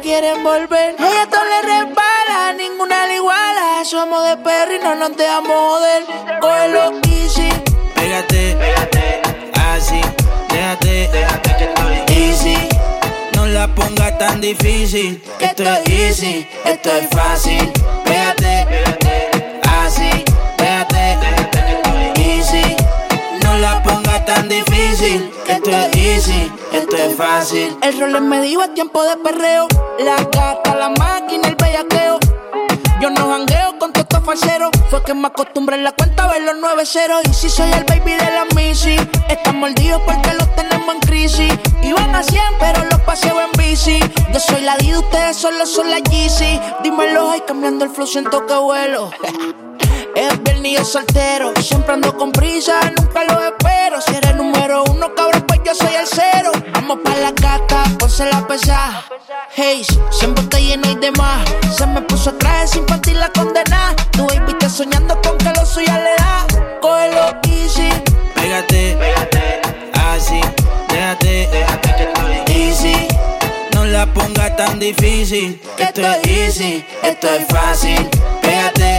la 0.00 0.02
quiere 0.02 0.30
envolver. 0.30 0.94
Ella 0.98 1.26
todo 1.30 1.42
le 1.44 1.62
resbala, 1.62 2.52
ninguna 2.56 3.06
le 3.06 3.16
iguala. 3.16 3.84
Somos 3.84 4.24
de 4.24 4.36
perro 4.38 4.74
y 4.74 4.78
no 4.78 4.94
nos 4.94 5.16
dejamos 5.16 5.52
joder. 5.52 6.04
Cógelo 6.40 7.00
easy, 7.08 7.48
Pégate, 7.94 8.56
pégate, 8.56 9.22
así, 9.72 10.00
déjate, 10.48 11.08
déjate 11.12 11.56
que 11.56 11.64
estoy 11.64 12.16
easy. 12.16 12.68
No 13.34 13.46
la 13.46 13.68
pongas 13.74 14.18
tan 14.18 14.40
difícil, 14.40 15.22
que 15.38 15.46
esto 15.46 15.62
es 15.62 15.88
easy, 15.88 16.48
esto 16.64 16.90
es 16.92 17.08
fácil. 17.10 17.72
Pégate, 18.04 18.66
pégate, 18.68 19.60
así, 19.84 20.24
tan 24.34 24.48
difícil, 24.48 25.28
esto 25.48 25.70
es 25.70 25.96
easy, 25.96 26.52
esto 26.72 26.96
es 26.96 27.16
fácil. 27.16 27.76
el 27.82 27.98
rol 27.98 28.14
es 28.14 28.22
medio 28.22 28.62
es 28.62 28.72
tiempo 28.74 29.02
de 29.02 29.16
perreo. 29.16 29.66
La 29.98 30.16
gata, 30.22 30.76
la 30.76 30.88
máquina, 30.90 31.48
el 31.48 31.56
bellaqueo. 31.56 32.20
Yo 33.00 33.10
no 33.10 33.28
jangueo 33.28 33.76
con 33.78 33.92
todos 33.92 34.06
estos 34.08 34.24
falseros. 34.24 34.70
Fue 34.88 35.02
que 35.02 35.14
me 35.14 35.26
acostumbré 35.26 35.76
en 35.76 35.84
la 35.84 35.92
cuenta 35.92 36.24
a 36.24 36.28
ver 36.28 36.42
los 36.42 36.54
nueve 36.60 36.86
ceros. 36.86 37.22
Y 37.28 37.34
si 37.34 37.50
soy 37.50 37.72
el 37.72 37.82
baby 37.84 38.12
de 38.12 38.30
la 38.30 38.46
Missy, 38.54 38.96
están 39.28 39.58
mordidos 39.58 40.00
porque 40.06 40.32
los 40.34 40.54
tenemos 40.54 40.94
en 40.94 41.00
crisis. 41.00 41.52
Iban 41.82 42.14
a 42.14 42.22
100, 42.22 42.42
pero 42.60 42.84
los 42.84 43.00
paseo 43.00 43.40
en 43.40 43.50
bici. 43.58 43.98
Yo 44.32 44.38
soy 44.38 44.62
la 44.62 44.76
D, 44.76 44.96
ustedes 44.96 45.36
solo 45.38 45.66
son 45.66 45.90
la 45.90 45.98
Yeezy. 45.98 46.60
Dímelo, 46.84 47.30
ay, 47.30 47.42
cambiando 47.46 47.84
el 47.84 47.90
flow, 47.90 48.06
siento 48.06 48.46
que 48.46 48.54
vuelo. 48.54 49.10
Es 50.14 50.42
viernes 50.42 50.72
y 50.72 50.74
yo 50.76 50.84
soltero. 50.84 51.52
Siempre 51.60 51.94
ando 51.94 52.16
con 52.16 52.32
prisa, 52.32 52.80
nunca 52.96 53.24
lo 53.24 53.40
espero. 53.44 54.00
Si 54.00 54.14
eres 54.14 54.34
número 54.36 54.84
uno, 54.84 55.14
cabrón, 55.14 55.44
pues 55.46 55.60
yo 55.64 55.74
soy 55.74 55.94
el 55.94 56.06
cero. 56.06 56.52
Vamos 56.72 56.98
pa' 57.04 57.16
la 57.16 57.32
gata, 57.32 57.84
ponse 57.98 58.24
la 58.26 58.46
pesada. 58.46 59.04
Hey, 59.54 59.84
siempre 60.10 60.42
está 60.44 60.58
lleno 60.58 60.90
y 60.90 60.96
demás. 60.96 61.48
Se 61.76 61.86
me 61.86 62.02
puso 62.02 62.32
traje 62.34 62.68
sin 62.68 62.86
partir 62.86 63.16
la 63.16 63.28
condena. 63.30 63.94
Tu 64.12 64.26
baby 64.26 64.52
está 64.52 64.68
soñando 64.68 65.20
con 65.22 65.36
que 65.38 65.52
lo 65.58 65.64
suya 65.66 65.98
le 65.98 66.14
da. 66.16 66.46
Cógelo 66.80 67.36
easy. 67.46 67.90
Pégate, 68.34 68.96
pégate, 68.96 69.60
así, 69.94 70.40
déjate, 70.88 71.48
déjate 71.52 71.94
que 71.96 72.02
estoy 72.04 72.56
easy. 72.56 73.08
No 73.74 73.84
la 73.84 74.06
pongas 74.12 74.56
tan 74.56 74.78
difícil, 74.78 75.60
esto 75.78 76.00
es 76.00 76.26
easy, 76.26 76.84
esto 77.02 77.28
es 77.28 77.46
fácil. 77.46 78.08
Pégate, 78.42 78.89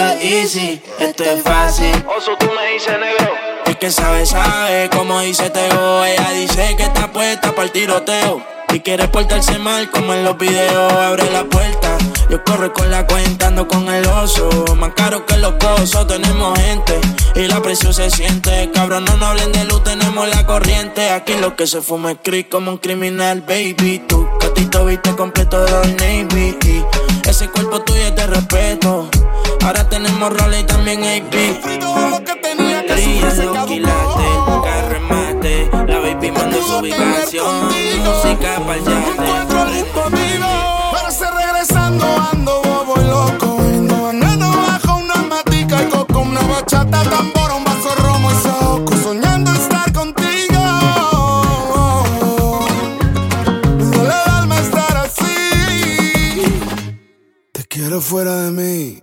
esto 0.00 0.24
es 0.24 0.32
easy, 0.32 0.82
esto 0.98 1.24
es 1.24 1.42
fácil. 1.42 2.04
Oso, 2.16 2.36
tú 2.38 2.46
me 2.46 2.72
dices 2.72 2.98
negro. 2.98 3.34
El 3.66 3.76
que 3.76 3.90
sabe, 3.90 4.24
sabe, 4.24 4.88
como 4.90 5.20
dice 5.20 5.50
Teo. 5.50 6.04
Ella 6.04 6.30
dice 6.30 6.74
que 6.76 6.84
está 6.84 7.12
puesta 7.12 7.52
para 7.52 7.64
el 7.64 7.72
tiroteo. 7.72 8.42
Y 8.72 8.80
quiere 8.80 9.08
portarse 9.08 9.58
mal 9.58 9.90
como 9.90 10.14
en 10.14 10.24
los 10.24 10.38
videos. 10.38 10.92
Abre 10.92 11.30
la 11.30 11.44
puerta, 11.44 11.98
yo 12.30 12.44
corro 12.44 12.72
con 12.72 12.88
la 12.90 13.06
cuenta, 13.06 13.48
ando 13.48 13.66
con 13.66 13.88
el 13.88 14.06
oso. 14.06 14.48
Más 14.76 14.92
caro 14.94 15.26
que 15.26 15.36
los 15.36 15.54
pozos, 15.54 16.06
tenemos 16.06 16.56
gente. 16.60 17.00
Y 17.34 17.48
la 17.48 17.60
presión 17.60 17.92
se 17.92 18.08
siente. 18.08 18.70
Cabrón, 18.72 19.04
no 19.04 19.16
nos 19.16 19.30
hablen 19.30 19.50
de 19.50 19.64
luz, 19.64 19.82
tenemos 19.82 20.28
la 20.28 20.46
corriente. 20.46 21.10
Aquí 21.10 21.34
lo 21.34 21.56
que 21.56 21.66
se 21.66 21.80
fuma 21.80 22.12
es 22.12 22.18
cris 22.22 22.46
como 22.48 22.70
un 22.70 22.78
criminal, 22.78 23.40
baby. 23.40 24.04
Tú, 24.08 24.28
catito, 24.38 24.84
viste 24.84 25.10
completo 25.16 25.64
de 25.64 25.94
Navy. 25.94 26.56
Y 26.62 27.28
ese 27.28 27.48
cuerpo 27.48 27.80
tuyo 27.80 28.00
es 28.00 28.14
de 28.14 28.26
respeto. 28.28 29.10
Ahora 29.64 29.88
tenemos 29.88 30.32
roles 30.32 30.60
y 30.60 30.64
también 30.64 31.02
AP. 31.02 31.30
que 34.62 34.88
remate. 34.88 35.68
La 35.72 35.98
baby 35.98 36.30
manda 36.30 36.58
su 36.58 36.78
ubicación. 36.78 37.68
Música 38.04 38.60
pa'l. 38.64 39.29
Pero 57.90 58.00
fuera 58.00 58.42
de 58.42 58.50
mí. 58.52 59.02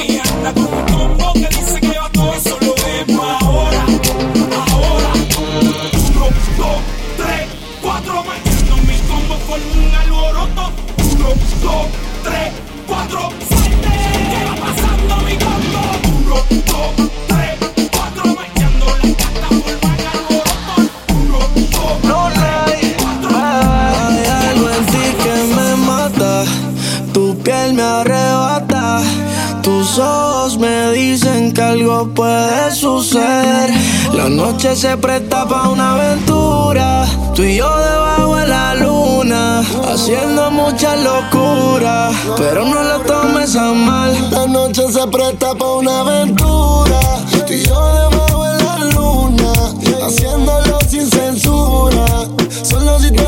presta 34.97 35.47
pa' 35.47 35.69
una 35.69 35.93
aventura. 35.93 37.05
Tú 37.33 37.43
y 37.43 37.57
yo 37.57 37.69
debajo 37.77 38.35
de 38.35 38.47
la 38.47 38.75
luna, 38.75 39.61
haciendo 39.91 40.51
mucha 40.51 40.95
locura. 40.95 42.11
Pero 42.37 42.65
no 42.65 42.83
lo 42.83 42.99
tomes 42.99 43.55
a 43.55 43.73
mal. 43.73 44.13
La 44.31 44.45
noche 44.45 44.83
se 44.91 45.07
presta 45.07 45.55
pa' 45.55 45.73
una 45.73 46.01
aventura. 46.01 46.99
Tú 47.47 47.53
y 47.53 47.63
yo 47.63 47.93
debajo 47.93 48.43
de 48.43 48.63
la 48.63 48.77
luna, 48.95 49.53
haciéndolo 50.05 50.79
sin 50.87 51.09
censura. 51.09 52.05
Solo 52.63 52.99
si 52.99 53.11
te 53.11 53.27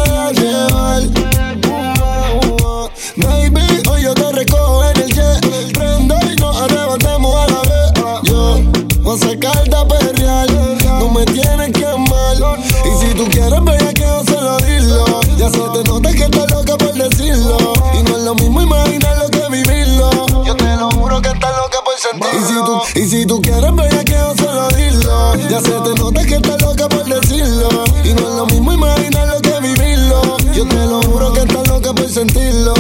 quieres 13.43 13.65
ver 13.65 13.93
que 13.93 14.01
yo 14.01 14.23
solo 14.25 14.57
dilo. 14.57 15.21
Ya 15.37 15.49
se 15.49 15.57
te 15.57 15.83
nota 15.89 16.11
que 16.11 16.23
estás 16.23 16.51
loca 16.51 16.77
por 16.77 16.93
decirlo. 16.93 17.73
Y 17.93 18.03
no 18.03 18.17
es 18.17 18.23
lo 18.23 18.35
mismo 18.35 18.61
imaginarlo 18.61 19.29
que 19.29 19.49
vivirlo. 19.49 20.43
Yo 20.45 20.55
te 20.55 20.75
lo 20.75 20.91
juro 20.91 21.21
que 21.21 21.29
estás 21.29 21.51
loca 21.57 21.77
por 21.83 21.97
sentirlo. 21.97 22.39
Y 22.39 22.45
si 22.45 22.53
tú, 22.53 22.99
y 22.99 23.09
si 23.09 23.25
tú 23.25 23.41
quieres 23.41 23.75
ver 23.75 24.05
que 24.05 24.13
yo 24.13 24.33
solo 24.35 24.67
dilo. 24.69 25.35
Ya 25.49 25.59
se 25.61 25.71
te 25.71 25.99
nota 25.99 26.25
que 26.25 26.35
estás 26.35 26.61
loca 26.61 26.87
por 26.87 27.05
decirlo. 27.05 27.69
Y 28.03 28.13
no 28.13 28.29
es 28.29 28.35
lo 28.35 28.45
mismo 28.45 28.73
imaginarlo 28.73 29.41
que 29.41 29.59
vivirlo. 29.59 30.37
Yo 30.53 30.67
te 30.67 30.85
lo 30.85 31.01
juro 31.01 31.33
que 31.33 31.41
estás 31.41 31.67
loca 31.67 31.93
por 31.93 32.09
sentirlo. 32.09 32.73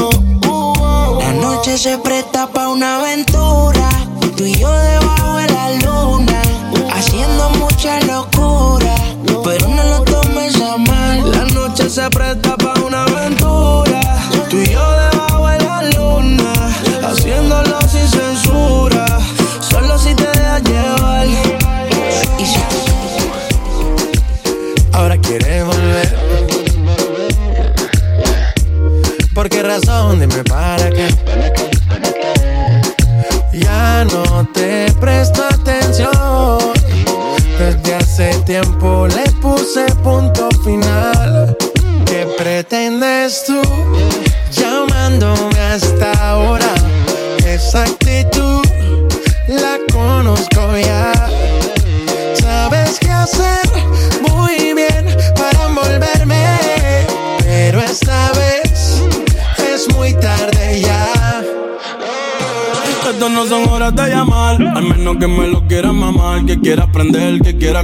La 1.19 1.33
noche 1.33 1.77
se 1.77 1.97
presta 1.97 2.47
pa' 2.47 2.69
una 2.69 2.99
aventura. 2.99 3.89
Tú 4.37 4.45
y 4.45 4.55
yo 4.55 4.71
de 4.71 5.02
se 12.03 12.09
presta 12.09 12.52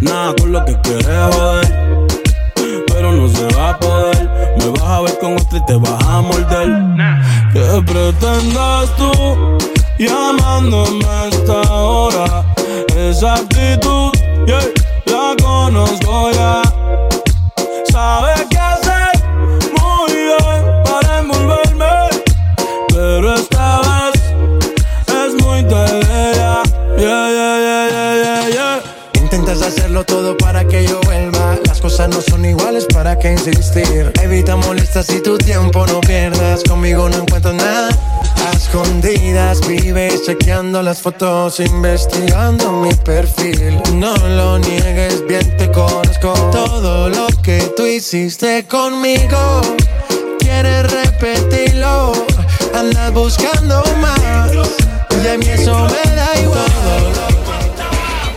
nada 0.00 0.34
con 0.38 0.52
lo 0.52 0.64
que 0.64 0.80
quieres 0.80 1.06
joder. 1.06 2.06
Pero 2.86 3.12
no 3.12 3.28
se 3.28 3.46
va 3.56 3.70
a 3.70 3.78
poder. 3.78 4.30
Me 4.58 4.70
vas 4.70 4.82
a 4.82 5.00
ver 5.02 5.18
con 5.18 5.36
otro 5.36 5.58
y 5.58 5.66
te 5.66 5.76
vas 5.76 6.04
a 6.04 6.20
morder. 6.20 6.68
¿Qué 7.52 7.82
pretendas 7.86 8.94
tú 8.96 9.12
llamándome 9.98 11.04
a 11.06 11.28
esta 11.28 11.60
hora? 11.72 12.44
Esa 12.96 13.34
actitud, 13.34 14.10
yeah, 14.46 14.60
la 15.06 15.36
conozco 15.42 16.30
ya. 16.32 16.62
Sabes 17.90 18.46
qué 18.50 18.57
Evita 34.22 34.56
molestas 34.56 35.10
y 35.10 35.20
tu 35.20 35.36
tiempo 35.36 35.86
no 35.86 36.00
pierdas. 36.00 36.62
Conmigo 36.64 37.10
no 37.10 37.18
encuentro 37.18 37.52
nada. 37.52 37.90
A 38.46 38.56
escondidas 38.56 39.60
vives 39.68 40.24
chequeando 40.24 40.80
las 40.82 41.02
fotos, 41.02 41.60
investigando 41.60 42.72
mi 42.72 42.94
perfil. 42.94 43.82
No 43.96 44.16
lo 44.16 44.58
niegues, 44.58 45.26
bien 45.26 45.54
te 45.58 45.70
conozco. 45.70 46.32
Todo 46.50 47.10
lo 47.10 47.26
que 47.42 47.60
tú 47.76 47.86
hiciste 47.86 48.66
conmigo 48.66 49.60
quieres 50.38 50.90
repetirlo. 50.90 52.12
Andas 52.74 53.12
buscando 53.12 53.82
más. 54.00 54.52
Y 55.22 55.28
a 55.28 55.36
mí 55.36 55.46
eso 55.48 55.86
me 55.86 56.16
da 56.16 56.40
igual. 56.40 56.72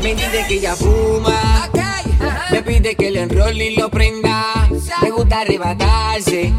Me 0.04 0.16
dice 0.16 0.46
que 0.50 0.56
ella 0.56 0.76
fuma. 0.76 1.70
Me 2.52 2.62
pide 2.62 2.94
que 2.96 3.10
le 3.10 3.22
enrolle 3.22 3.72
y 3.72 3.76
lo 3.78 3.89
prenda. 3.89 4.31
Gusta 5.32 5.44
arrebatarse. 5.44 6.54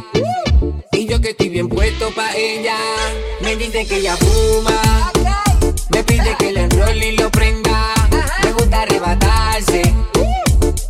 Y 0.93 1.07
yo 1.07 1.21
que 1.21 1.31
estoy 1.33 1.51
bien 1.51 1.69
puesto 1.69 2.11
pa' 2.15 2.33
ella. 2.35 2.79
Me 3.43 3.55
dice 3.55 3.85
que 3.85 3.99
ella 3.99 4.17
fuma. 4.17 5.13
Me 5.91 6.03
pide 6.03 6.35
que 6.39 6.53
le 6.53 6.63
enrolle 6.63 7.09
y 7.13 7.17
lo 7.19 7.31
prenda. 7.31 7.93
Me 8.43 8.53
gusta 8.53 8.81
arrebatarse. 8.81 9.83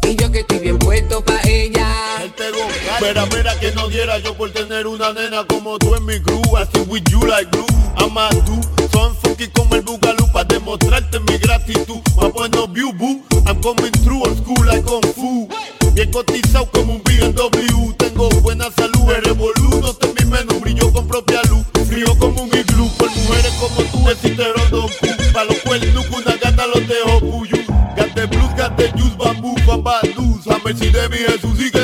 Y 0.08 0.14
yo 0.14 0.30
que 0.30 0.38
estoy 0.40 0.60
bien 0.60 0.78
puesto 0.78 1.24
pa' 1.24 1.40
ella. 1.44 1.88
Espera, 2.24 3.24
espera 3.24 3.58
que 3.58 3.72
no 3.72 3.88
diera 3.88 4.16
yo 4.18 4.36
por 4.36 4.52
tener 4.52 4.86
una 4.86 5.12
nena 5.12 5.44
como 5.44 5.76
tú 5.78 5.96
en 5.96 6.06
mi 6.06 6.20
crew. 6.22 6.56
Así 6.56 6.78
with 6.86 7.02
you 7.10 7.26
like 7.26 7.50
glue. 7.50 7.66
I'm 7.98 8.16
a 8.16 8.28
do. 8.46 8.60
Son 8.92 9.16
funky 9.16 9.48
como 9.48 9.74
el 9.74 9.82
Bugalú 9.82 10.30
para 10.32 10.44
demostrarte 10.44 11.18
mi 11.18 11.36
gratitud. 11.36 12.00
My 12.20 12.30
point 12.30 12.54
of 12.54 12.70
view, 12.70 12.92
boo. 12.92 13.24
I'm 13.44 13.60
coming 13.60 13.90
through 14.04 14.21
luz. 30.72 30.92
A 30.92 31.08
ver 31.08 31.40
si 31.40 31.81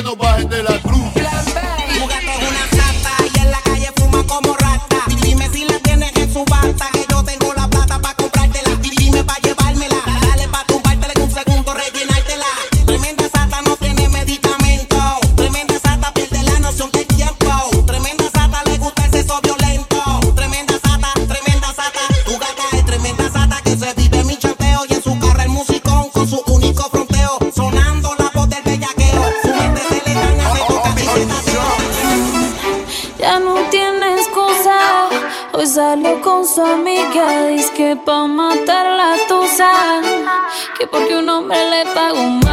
amiga. 37.18 37.46
Dice 37.48 37.72
que 37.74 37.96
pa' 37.96 38.26
matar 38.26 38.86
la 38.96 39.16
tusa. 39.28 39.72
Que 40.78 40.86
porque 40.86 41.16
un 41.16 41.28
hombre 41.28 41.58
le 41.70 41.84
pagó 41.94 42.22
mal. 42.22 42.47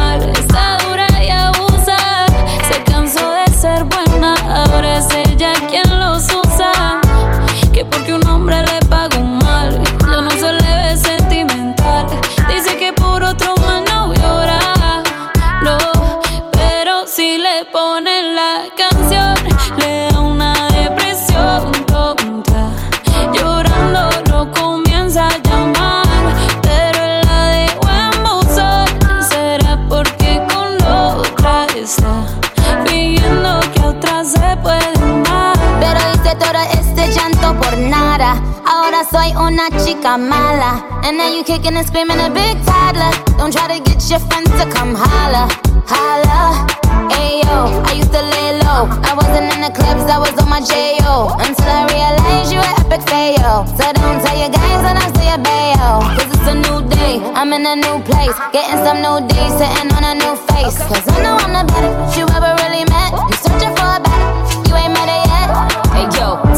Puede 34.62 34.92
amar. 35.02 35.56
Pero 35.80 35.98
hice 36.12 36.34
todo 36.36 36.60
este 36.72 37.08
llanto 37.12 37.54
por 37.60 37.76
nada. 37.78 38.36
Ahora 38.66 39.04
soy 39.10 39.34
una 39.36 39.68
chica 39.84 40.16
mala. 40.16 40.84
And 41.04 41.18
now 41.18 41.28
you 41.28 41.44
kicking 41.44 41.76
and 41.76 41.86
screaming 41.86 42.20
a 42.20 42.30
big 42.30 42.56
toddler. 42.64 43.10
Don't 43.38 43.52
try 43.52 43.68
to 43.68 43.82
get 43.82 44.02
your 44.10 44.20
friends 44.20 44.50
to 44.60 44.66
come 44.70 44.94
holla. 44.94 45.48
Holla. 45.86 46.66
Ayo, 47.10 47.70
I 47.86 47.92
used 47.92 48.12
to 48.12 48.22
lay 48.22 48.58
low. 48.64 48.88
I 49.04 49.14
wasn't 49.14 49.52
in 49.54 49.60
the 49.60 49.70
clubs, 49.70 50.10
I 50.10 50.18
was 50.18 50.34
on 50.42 50.48
my 50.48 50.60
J.O. 50.60 51.36
Until 51.38 51.70
I 51.70 51.86
realized 51.86 52.52
you 52.52 52.58
were 52.58 52.74
epic 52.82 53.02
fail. 53.08 53.66
So 53.78 53.84
don't 53.92 54.18
tell 54.24 54.36
your 54.36 54.50
guys 54.50 54.80
when 54.82 54.96
I 54.96 55.06
say 55.14 55.28
a 55.30 55.38
bail. 55.38 56.02
Cause 56.16 56.30
it's 56.34 56.48
a 56.50 56.54
new 56.54 56.78
day, 56.88 57.20
I'm 57.34 57.52
in 57.52 57.64
a 57.66 57.76
new 57.76 58.02
place. 58.02 58.34
Getting 58.52 58.80
some 58.82 58.98
new 59.04 59.22
days, 59.28 59.52
sitting 59.54 59.90
on 59.94 60.02
a 60.02 60.14
new 60.18 60.34
face. 60.50 60.78
Cause 60.90 61.06
I 61.06 61.22
know 61.22 61.36
I'm 61.38 61.52
the 61.54 61.64
baddest 61.72 62.18
you 62.18 62.26
ever 62.34 62.52
really 62.64 62.84
met. 62.90 63.35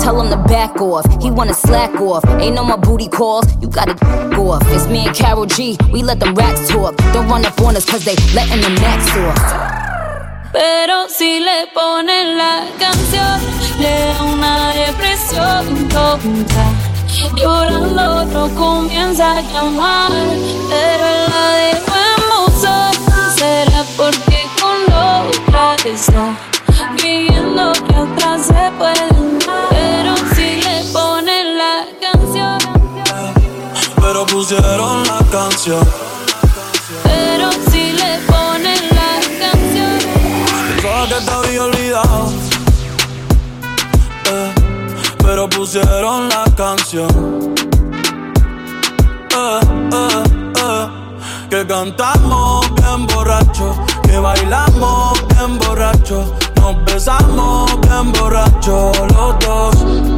Tell 0.08 0.22
him 0.22 0.30
to 0.30 0.40
back 0.48 0.80
off. 0.80 1.04
He 1.22 1.30
wanna 1.30 1.54
slack 1.54 1.92
off. 2.00 2.24
Ain't 2.42 2.54
no 2.54 2.64
more 2.64 2.78
booty 2.78 3.08
calls. 3.08 3.46
You 3.60 3.68
gotta 3.68 3.94
go 4.34 4.42
off. 4.52 4.62
It's 4.74 4.86
me 4.88 5.00
and 5.06 5.14
Carol 5.14 5.44
G. 5.44 5.76
We 5.92 6.02
let 6.02 6.18
them 6.20 6.34
racks 6.34 6.68
talk. 6.68 6.96
Don't 7.12 7.28
run 7.28 7.44
up 7.44 7.60
on 7.60 7.76
us 7.76 7.84
cause 7.84 8.04
they 8.08 8.16
letting 8.36 8.62
the 8.66 8.72
max 8.80 9.00
off. 9.24 9.40
Pero 10.52 10.96
si 11.16 11.40
le 11.46 11.58
ponen 11.74 12.38
la 12.42 12.54
canción, 12.82 13.36
le 13.82 13.94
da 14.08 14.24
una 14.32 14.54
depresión 14.82 15.88
tonta. 15.94 16.64
Llorando 17.36 18.04
otro 18.22 18.48
comienza 18.54 19.36
a 19.36 19.40
llamar, 19.42 20.12
pero 20.70 21.08
la 21.32 21.46
en 21.72 21.80
buzón. 22.30 22.94
Será 23.36 23.84
porque 23.96 24.40
con 24.60 24.78
otra 25.10 25.76
está 25.84 26.24
pidiendo 26.96 27.72
que 27.86 27.94
otra 28.04 28.38
se 28.38 28.72
puede 28.78 29.37
pusieron 34.30 35.02
la 35.04 35.18
canción. 35.30 35.86
pero 37.04 37.50
si 37.70 37.92
le 37.92 38.18
ponen 38.26 38.82
la 38.90 39.20
canción. 39.40 39.98
Pensaba 40.76 41.06
que 41.08 41.24
te 41.24 41.30
había 41.30 41.64
olvidado. 41.64 42.32
eh, 44.30 44.52
pero 45.18 45.48
pusieron 45.48 46.28
la 46.28 46.44
canción. 46.56 47.54
Eh, 49.30 49.60
eh, 49.92 50.22
eh, 50.56 50.86
que 51.50 51.66
cantamos 51.66 52.74
bien 52.74 53.06
borracho, 53.06 53.74
que 54.02 54.18
bailamos 54.18 55.26
bien 55.28 55.58
borracho, 55.58 56.34
nos 56.56 56.84
besamos 56.84 57.80
bien 57.80 58.12
borracho 58.12 58.92
los 59.14 59.38
dos. 59.40 60.17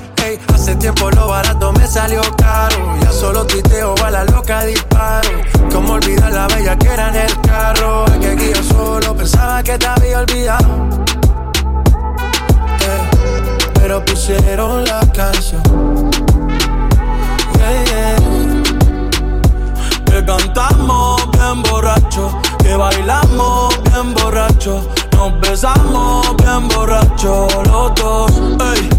Hace 0.53 0.75
tiempo 0.75 1.09
lo 1.11 1.27
barato 1.27 1.71
me 1.73 1.87
salió 1.87 2.21
caro. 2.37 2.95
Ya 3.01 3.11
solo 3.11 3.45
tuiteo 3.45 3.95
a 4.03 4.11
la 4.11 4.23
loca 4.25 4.65
disparo. 4.65 5.29
Como 5.71 5.93
olvidar 5.93 6.31
la 6.31 6.47
bella 6.47 6.77
que 6.77 6.87
era 6.87 7.09
en 7.09 7.15
el 7.15 7.41
carro. 7.41 8.05
Es 8.05 8.17
que 8.17 8.27
aquí 8.27 8.51
yo 8.53 8.63
solo 8.63 9.15
pensaba 9.15 9.63
que 9.63 9.77
te 9.77 9.87
había 9.87 10.19
olvidado. 10.19 10.89
Pero 13.73 14.05
pusieron 14.05 14.85
la 14.85 14.99
canción. 15.11 15.61
Yeah. 17.57 18.15
Que 20.05 20.25
cantamos 20.25 21.31
bien 21.31 21.63
borracho, 21.63 22.37
que 22.59 22.75
bailamos 22.75 23.81
bien 23.83 24.13
borracho, 24.13 24.87
nos 25.13 25.39
besamos 25.39 26.35
bien 26.37 26.67
borracho 26.67 27.47
los 27.65 27.95
dos. 27.95 28.90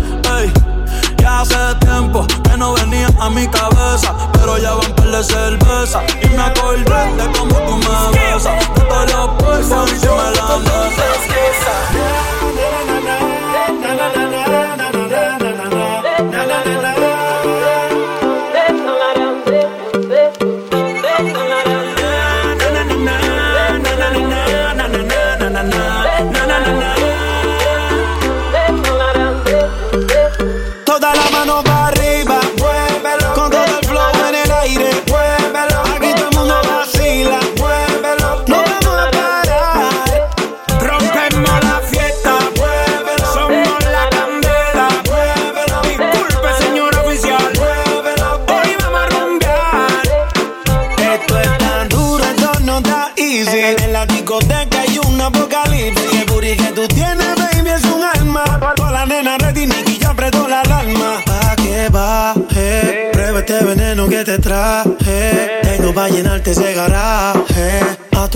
A 3.23 3.31
mi 3.31 3.47
cabeza, 3.47 4.15
pero 4.33 4.59
ya 4.59 4.75
van 4.75 5.13
de 5.13 5.23
cerveza. 5.23 6.03
Y 6.23 6.29
me 6.31 6.43
acordé 6.43 7.15
de 7.17 7.33
cómo 7.39 7.55
tú 7.55 7.77
me 7.77 8.22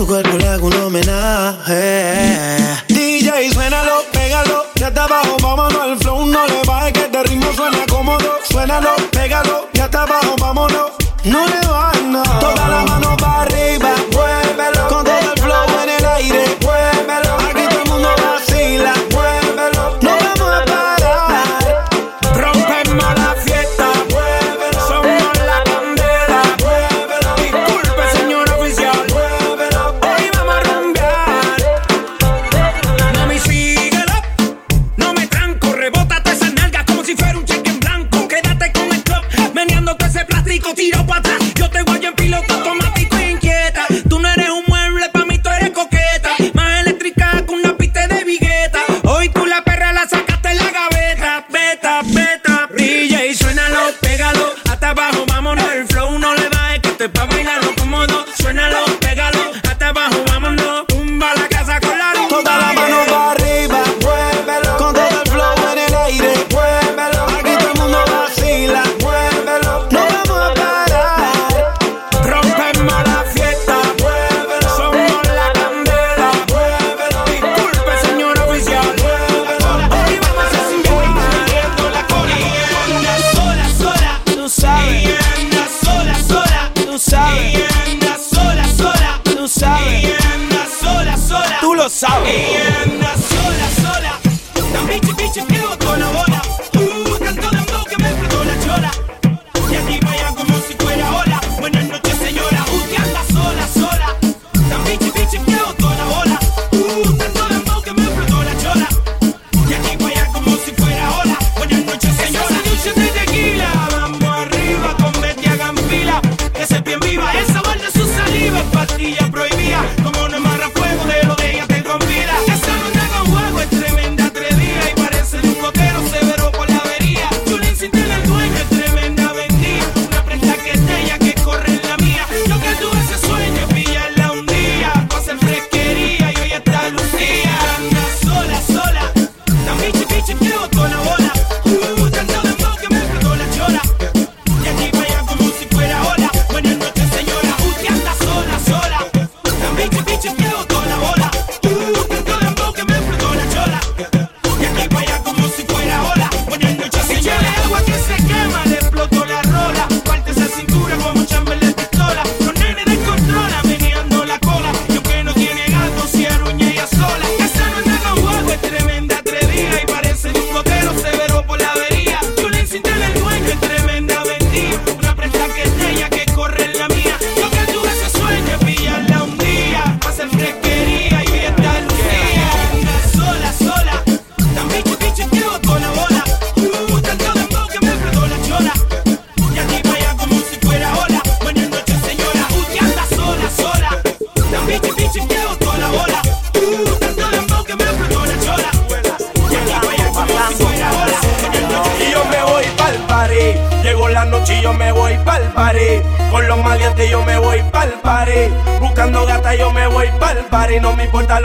cuerpo 0.07 0.37
le 0.37 0.47
hago 0.47 0.67
un 0.67 0.73
homenaje. 0.73 2.46
your 40.97 41.05
butter. 41.05 41.56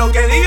lo 0.06 0.10
que 0.10 0.41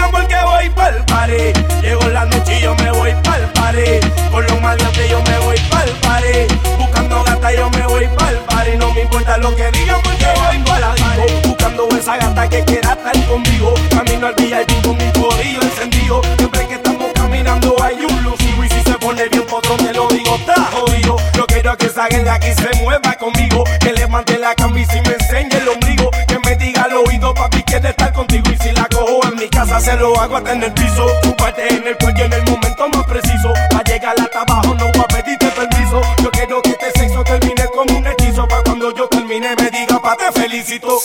se 29.86 29.96
lo 29.98 30.20
hago 30.20 30.38
hasta 30.38 30.54
en 30.54 30.64
el 30.64 30.74
piso. 30.74 31.06
Chuparte 31.22 31.68
en 31.68 31.88
el 31.88 31.98
cuello 31.98 32.26
en 32.26 32.34
el 32.34 32.44
momento 32.44 32.90
más 32.90 33.06
preciso. 33.06 33.54
Pa' 33.70 33.84
llegar 33.84 34.16
hasta 34.20 34.42
abajo 34.42 34.74
no 34.74 34.86
voy 34.92 35.02
a 35.04 35.08
pedirte 35.08 35.48
permiso. 35.52 36.02
Yo 36.24 36.32
quiero 36.32 36.62
que 36.64 36.72
este 36.72 36.92
sexo 37.00 37.24
termine 37.24 37.66
como 37.68 37.98
un 37.98 38.08
hechizo. 38.08 38.48
Pa' 38.48 38.64
cuando 38.64 38.94
yo 38.96 39.08
termine 39.08 39.56
me 39.56 39.70
diga 39.70 40.02
pa' 40.02 40.18
te 40.18 40.32
felicito. 40.40 41.00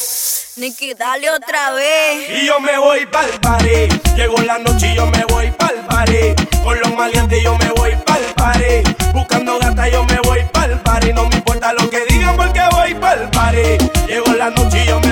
Nicky, 0.57 0.95
dale 0.95 1.31
otra 1.31 1.72
vez. 1.72 2.31
Y 2.31 2.47
yo 2.47 2.59
me 2.61 2.78
voy 2.78 3.07
pa'l 3.07 3.31
paré. 3.43 3.89
Llegó 4.16 4.39
la 4.39 4.59
noche 4.59 4.93
y 4.93 4.97
yo 4.97 5.07
me 5.07 5.24
voy 5.26 5.51
pa'l 5.51 5.87
paré. 5.87 6.35
Con 6.64 6.81
los 6.81 6.95
maleantes 6.95 7.43
yo 7.43 7.57
me 7.59 7.68
voy 7.76 7.95
pa'l 8.07 8.24
paré. 8.35 8.83
Buscando 9.12 9.59
gata 9.59 9.89
yo 9.89 10.05
me 10.05 10.18
voy 10.24 10.43
pa'l 10.53 10.81
paré. 10.81 11.12
No 11.12 11.28
me 11.28 11.37
importa 11.37 11.72
lo 11.74 11.89
que 11.91 12.05
digan 12.09 12.35
porque 12.35 12.62
voy 12.72 12.95
pa'l 12.95 13.31
paré. 13.31 13.76
Llegó 14.09 14.33
la 14.33 14.49
noche 14.51 14.83
y 14.83 14.87
yo 14.89 15.01
me 15.01 15.10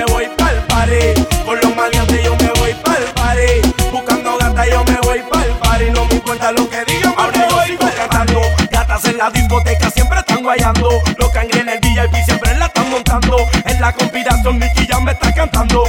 la 9.19 9.29
discoteca 9.31 9.91
siempre 9.91 10.17
están 10.19 10.41
guayando. 10.41 10.89
Los 11.17 11.29
cangre 11.31 11.59
en 11.59 11.67
el 11.67 11.79
VIP 11.79 12.23
siempre 12.23 12.55
la 12.55 12.67
están 12.67 12.89
montando. 12.89 13.35
En 13.65 13.81
la 13.81 13.91
conspiración 13.91 14.57
Nicky 14.57 14.87
ya 14.87 14.97
me 15.01 15.11
está 15.11 15.33
cantando. 15.33 15.83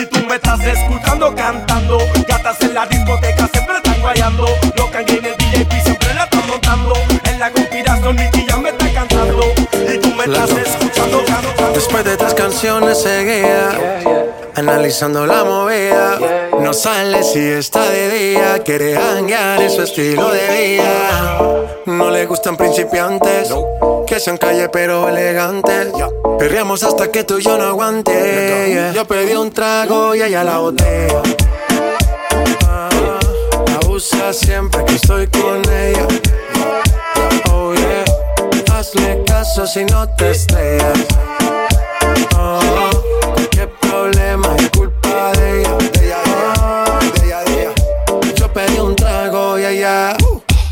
Y 0.00 0.06
tú 0.06 0.24
me 0.24 0.36
estás 0.36 0.60
escuchando 0.60 1.34
cantando. 1.34 1.98
Gatas 2.28 2.60
en 2.60 2.74
la 2.74 2.86
discoteca 2.86 3.48
siempre 3.52 3.76
están 3.78 4.00
guayando. 4.00 4.46
Los 4.76 4.90
cangre 4.90 5.18
en 5.18 5.24
el 5.24 5.34
VIP 5.34 5.72
siempre 5.82 6.14
la 6.14 6.24
están 6.24 6.46
montando. 6.46 6.92
En 7.24 7.40
la 7.40 7.50
conspiración 7.50 8.14
Nicky 8.14 8.46
ya 8.46 8.56
me 8.56 8.68
está 8.68 8.92
cantando. 8.94 9.42
Y 9.92 9.98
tú 9.98 10.14
me 10.14 10.24
estás 10.24 10.50
escuchando 10.50 11.24
cantando. 11.26 11.72
Después 11.74 12.04
de 12.04 12.16
tres 12.16 12.34
canciones 12.34 13.02
seguía. 13.02 14.00
Analizando 14.54 15.26
la 15.26 15.42
movida. 15.42 16.18
No 16.66 16.72
sale 16.72 17.22
si 17.22 17.38
está 17.38 17.88
de 17.88 18.08
día, 18.08 18.58
quiere 18.64 18.96
hanguear 18.96 19.62
en 19.62 19.70
su 19.70 19.82
estilo 19.82 20.32
de 20.32 20.48
vida. 20.48 21.38
No 21.86 22.10
le 22.10 22.26
gustan 22.26 22.56
principiantes, 22.56 23.54
que 24.04 24.18
sean 24.18 24.36
calle 24.36 24.68
pero 24.68 25.08
elegantes. 25.08 25.92
Perreamos 26.40 26.82
hasta 26.82 27.12
que 27.12 27.22
tú 27.22 27.38
y 27.38 27.42
yo 27.44 27.56
no 27.56 27.66
aguante. 27.66 28.90
Yo 28.92 29.04
pedí 29.06 29.34
un 29.34 29.52
trago 29.52 30.16
y 30.16 30.22
ella 30.22 30.42
la 30.42 30.58
botella. 30.58 31.22
Ah, 32.66 32.88
la 33.68 33.88
usa 33.88 34.32
siempre 34.32 34.84
que 34.86 34.96
estoy 34.96 35.28
con 35.28 35.62
ella. 35.72 36.08
Oh 37.52 37.74
yeah, 37.74 38.76
hazle 38.76 39.22
caso 39.24 39.68
si 39.68 39.84
no 39.84 40.08
te 40.16 40.32
estrellas. 40.32 40.98
Oh, 42.36 43.05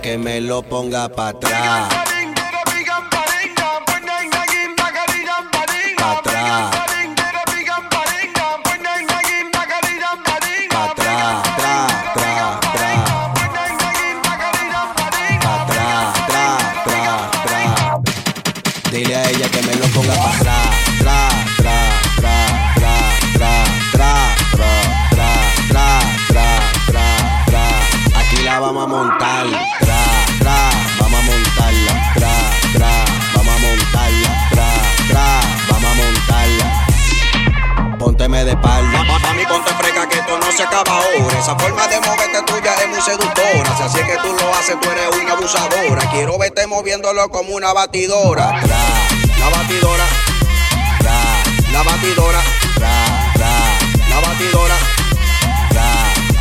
que 0.00 0.18
me 0.18 0.40
lo 0.40 0.62
ponga 0.62 1.08
para 1.08 1.30
atrás. 1.30 1.88
Pa' 5.96 6.12
atrás. 6.12 6.76
Pa' 10.70 10.84
atrás, 10.84 11.42
tra, 11.56 11.86
tra, 12.14 12.60
tra. 12.74 12.90
Pa' 15.40 15.54
atrás, 15.62 16.06
tra, 16.26 16.46
tra, 16.84 17.30
tra. 17.44 18.00
Dile 18.90 19.14
a 19.16 19.30
ella 19.30 19.48
que 19.48 19.62
me 19.62 19.74
lo 19.76 19.86
ponga 19.86 20.14
para 20.14 20.36
atrás. 20.36 20.75
Esa 41.46 41.56
forma 41.60 41.86
de 41.86 42.00
moverte 42.00 42.42
tuya 42.42 42.74
es 42.74 42.88
muy 42.88 43.00
seductora. 43.00 43.76
Si 43.76 43.82
así 43.84 44.00
es 44.00 44.06
que 44.06 44.16
tú 44.16 44.34
lo 44.34 44.52
haces, 44.52 44.80
tú 44.80 44.90
eres 44.90 45.16
una 45.22 45.34
abusadora. 45.34 46.10
Quiero 46.10 46.36
verte 46.38 46.66
moviéndolo 46.66 47.28
como 47.28 47.54
una 47.54 47.72
batidora. 47.72 48.60
La 48.66 49.48
batidora. 49.50 50.04
Tra, 50.98 51.12
la 51.70 51.82
batidora. 51.84 52.40
Tra, 52.74 53.48
la 54.08 54.20
batidora. 54.22 54.74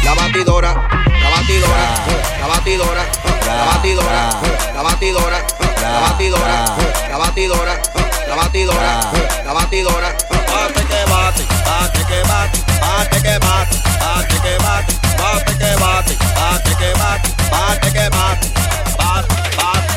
La 0.01 0.15
batidora. 0.15 0.89
La 1.21 1.27
batidora. 1.27 1.85
La 2.41 2.47
batidora. 2.47 3.05
La 3.53 3.61
batidora. 3.67 4.25
La 4.73 4.81
batidora. 4.81 5.45
La 5.83 5.99
batidora. 5.99 6.65
La 7.07 7.17
batidora. 7.19 7.81
La 8.27 8.35
batidora. 8.35 9.11
La 9.45 9.53
batidora. 9.53 10.17
Bate 10.55 10.83
que 10.87 11.11
bate, 11.11 11.43
bate 11.65 12.05
que 12.05 12.21
bate, 12.29 12.59
bate 12.79 13.21
que 13.21 13.39
bate, 13.39 13.77
bate 13.99 14.37
que 14.43 14.57
bate, 14.63 14.93
bate 15.17 15.53
que 15.57 15.71
bate, 15.81 16.15
bate 16.35 16.75
que 16.79 16.91
bate, 17.01 17.29
bate 17.51 17.89
que 17.91 18.09
bate, 18.09 18.47
bate, 18.97 19.35
bate. 19.57 19.93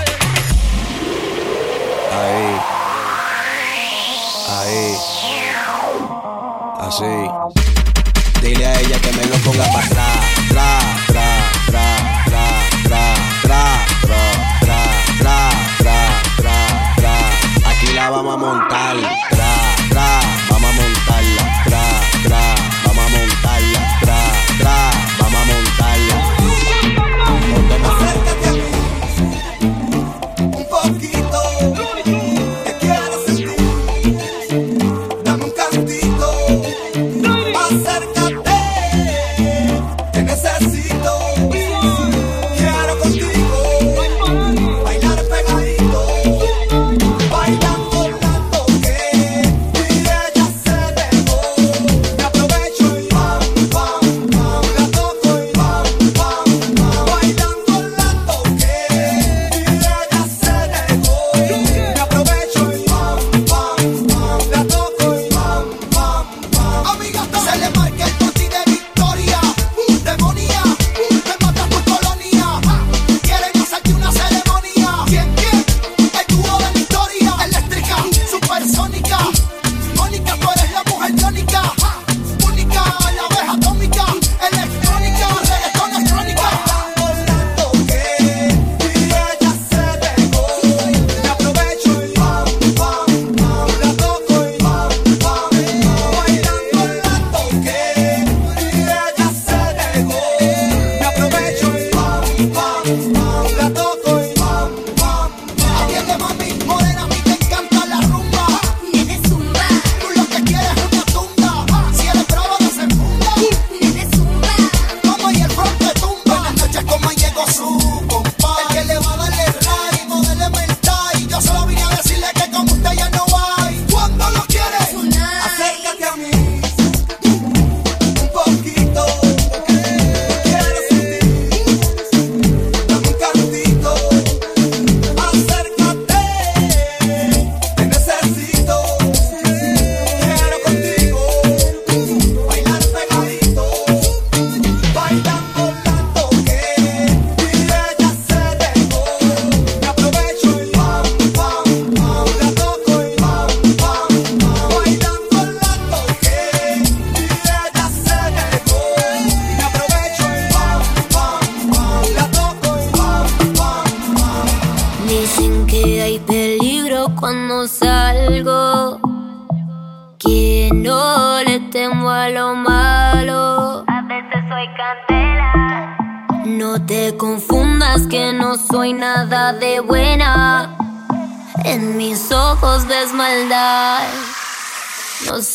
Ahí. 2.19 2.49
Ahí. 4.57 4.97
Así. 6.81 7.15
Dile 8.43 8.67
a 8.67 8.81
ella 8.81 8.99
que 9.01 9.13
me 9.13 9.25
lo 9.27 9.37
ponga 9.39 9.65
para 9.73 9.87
atrás. 9.87 10.19
Tra, 10.49 10.71
tra, 11.07 11.29
tra, 11.67 11.87
tra, 12.25 12.47
tra, 12.85 13.05
tra, 13.43 13.63
tra, 14.01 14.33
tra, 14.61 14.81
tra, 15.19 15.39
tra, 15.79 15.99
tra, 16.39 16.57
tra. 16.97 17.71
Aquí 17.71 17.93
la 17.93 18.11
vamos 18.11 18.35
a 18.35 18.37
montar. 18.37 19.28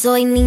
Soy 0.03 0.25
ni 0.25 0.43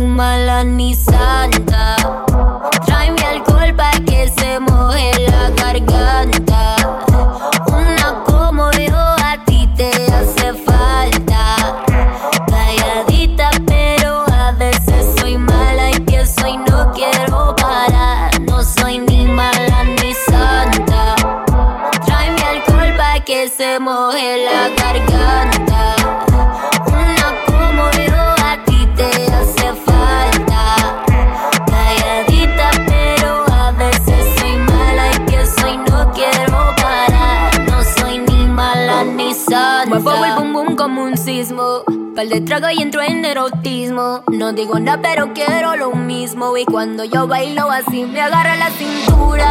De 42.37 42.43
trago 42.43 42.69
y 42.69 42.83
entro 42.83 43.01
en 43.01 43.25
erotismo. 43.25 44.23
No 44.31 44.53
digo 44.53 44.79
nada, 44.79 45.01
pero 45.01 45.33
quiero 45.33 45.75
lo 45.75 45.93
mismo. 45.93 46.55
Y 46.59 46.67
cuando 46.67 47.03
yo 47.03 47.27
bailo 47.27 47.71
así, 47.71 48.05
me 48.05 48.21
agarra 48.21 48.57
la 48.57 48.69
cintura. 48.73 49.51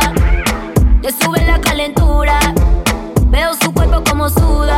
Le 1.02 1.12
sube 1.12 1.44
la 1.48 1.60
calentura. 1.60 2.38
Veo 3.26 3.56
su 3.56 3.74
cuerpo 3.74 4.04
como 4.08 4.30
suda. 4.30 4.78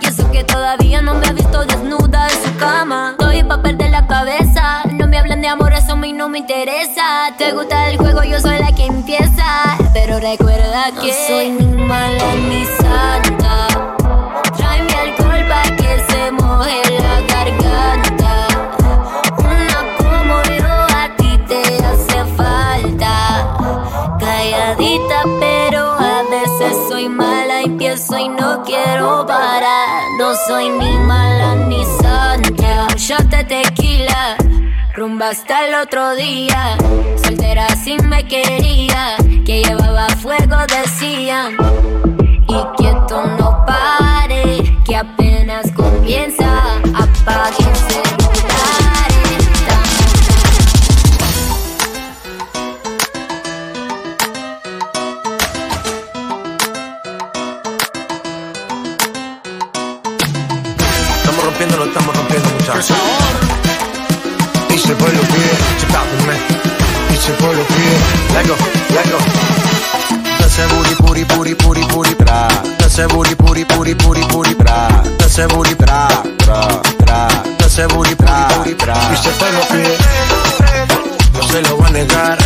Y 0.00 0.06
eso 0.06 0.30
que 0.30 0.44
todavía 0.44 1.02
no 1.02 1.12
me 1.12 1.26
ha 1.26 1.32
visto 1.32 1.62
desnuda 1.66 2.26
en 2.26 2.42
su 2.42 2.58
cama. 2.58 3.16
Estoy 3.18 3.42
pa' 3.42 3.60
perder 3.60 3.90
la 3.90 4.06
cabeza. 4.06 4.80
No 4.94 5.08
me 5.08 5.18
hablan 5.18 5.42
de 5.42 5.48
amor, 5.48 5.74
eso 5.74 5.92
a 5.92 5.96
mí 5.96 6.14
no 6.14 6.30
me 6.30 6.38
interesa. 6.38 7.34
Te 7.36 7.52
gusta 7.52 7.90
el 7.90 7.98
juego, 7.98 8.24
yo 8.24 8.40
soy 8.40 8.58
la 8.60 8.72
que 8.72 8.86
empieza. 8.86 9.76
Pero 9.92 10.20
recuerda 10.20 10.86
que 11.02 11.08
no 11.08 11.26
soy 11.26 11.50
ni 11.50 11.66
mala 11.82 12.34
ni 12.48 12.64
santa. 12.64 13.27
No 28.38 28.62
quiero 28.62 29.26
parar. 29.26 30.02
No 30.18 30.34
soy 30.46 30.68
ni 30.68 30.98
mala 30.98 31.54
ni 31.54 31.84
santa. 31.84 32.86
Shot 32.96 33.24
de 33.24 33.44
tequila, 33.44 34.36
rumba 34.94 35.30
hasta 35.30 35.66
el 35.66 35.74
otro 35.74 36.14
día. 36.14 36.76
Soltera 37.22 37.68
si 37.76 37.96
me 37.98 38.26
quería, 38.26 39.16
que 39.44 39.62
llevaba 39.62 40.08
fuego 40.08 40.56
decían. 40.68 41.56
Y 42.48 42.76
que 42.76 42.88
esto 42.88 43.24
no 43.38 43.64
pare, 43.66 44.62
que 44.84 44.96
apenas 44.96 45.70
comienza. 45.72 46.62
Apaguen 46.94 47.67
celulares. 47.67 47.67
Y 64.88 64.90
se 64.90 64.96
fue 67.34 67.54
lo 67.54 67.66
que 67.66 67.74
let 68.32 68.48
go, 68.48 68.56
let 68.94 69.10
go. 69.10 69.18
Ese 70.46 70.64
booty, 70.66 70.94
booty, 71.02 71.24
booty, 71.24 71.54
booty, 71.54 71.84
booty, 71.92 72.14
bra. 72.14 72.48
Ese 72.86 73.06
booty, 73.08 73.34
booty, 73.34 73.64
booty, 73.64 73.92
booty, 73.94 74.22
booty, 74.32 74.54
bra. 74.54 74.88
Ese 75.20 75.46
booty, 75.48 75.74
bra, 75.74 76.08
bra, 76.46 76.80
bra. 77.04 77.28
Ese 77.66 77.86
booty, 77.88 78.14
bra, 78.14 78.48
booty, 78.56 78.74
bra. 78.74 78.94
Fue 78.94 79.52
lo 79.52 79.60
que 79.68 79.98
no 81.34 81.42
se 81.42 81.62
lo 81.62 81.76
voy 81.76 81.86
a 81.86 81.90
negar. 81.90 82.38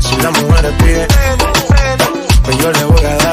Si 0.00 0.16
la 0.18 0.30
mujer 0.30 0.72
pie, 0.78 1.06
pues 2.44 2.58
yo 2.58 2.70
le 2.72 2.84
voy 2.84 3.04
a 3.04 3.16
dar. 3.16 3.27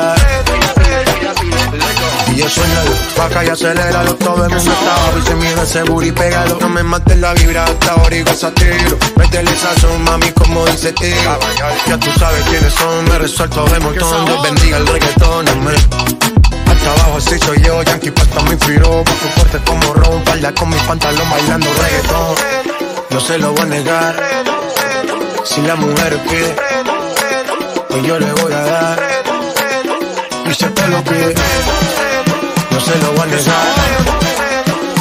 Y 2.35 2.39
yo 2.39 2.49
suena 2.49 2.83
vaca 3.17 3.45
y 3.45 3.49
aceléralo 3.49 4.15
Todo 4.15 4.43
el 4.43 4.53
mundo 4.53 4.71
está 4.71 4.95
abajo 4.95 5.19
y 5.19 5.53
se 5.55 5.63
ese 5.63 5.83
booty 5.83 6.11
Pégalo, 6.11 6.57
no 6.59 6.69
me 6.69 6.83
mates 6.83 7.17
la 7.17 7.33
vibra. 7.33 7.63
Hasta 7.63 7.93
ahora 7.93 8.15
y 8.15 8.23
goza 8.23 8.51
tiro. 8.51 8.97
Métele 9.15 9.55
sazón, 9.55 10.03
mami, 10.03 10.31
como 10.31 10.65
dice 10.65 10.91
tío 10.93 11.39
Ya 11.87 11.97
tú 11.97 12.11
sabes 12.19 12.43
quiénes 12.49 12.73
son, 12.73 13.05
me 13.05 13.17
resuelto 13.19 13.65
de 13.65 13.79
montón. 13.79 14.25
Dios 14.25 14.43
bendiga 14.43 14.77
el 14.77 14.87
reggaetón, 14.87 15.49
amén 15.49 15.75
hasta 16.67 16.91
abajo 17.01 17.17
así 17.17 17.39
soy 17.39 17.63
yo, 17.63 17.81
Yankee 17.81 18.11
Pasta 18.11 18.41
me 18.43 18.51
inspiró. 18.51 19.03
Bajo 19.03 19.27
fuerte 19.35 19.59
como 19.65 19.93
Ron, 19.93 20.23
falda 20.25 20.53
con 20.53 20.69
mi 20.69 20.75
pantalón 20.75 21.29
bailando 21.31 21.67
reggaetón. 21.81 22.35
No 23.09 23.19
se 23.19 23.37
lo 23.39 23.53
voy 23.53 23.61
a 23.61 23.65
negar. 23.65 24.35
Si 25.45 25.61
la 25.61 25.75
mujer 25.75 26.17
pide 26.27 26.55
Pues 27.87 28.03
yo 28.03 28.19
le 28.19 28.31
voy 28.33 28.51
a 28.51 28.61
dar 28.61 29.23
Y 30.49 30.53
si 30.53 30.65
te 30.65 30.87
lo 30.87 31.03
pide 31.03 31.35
no 32.75 32.81
se 32.81 32.97
lo 32.99 33.11
voy 33.13 33.21
a 33.21 33.25
negar. 33.27 33.41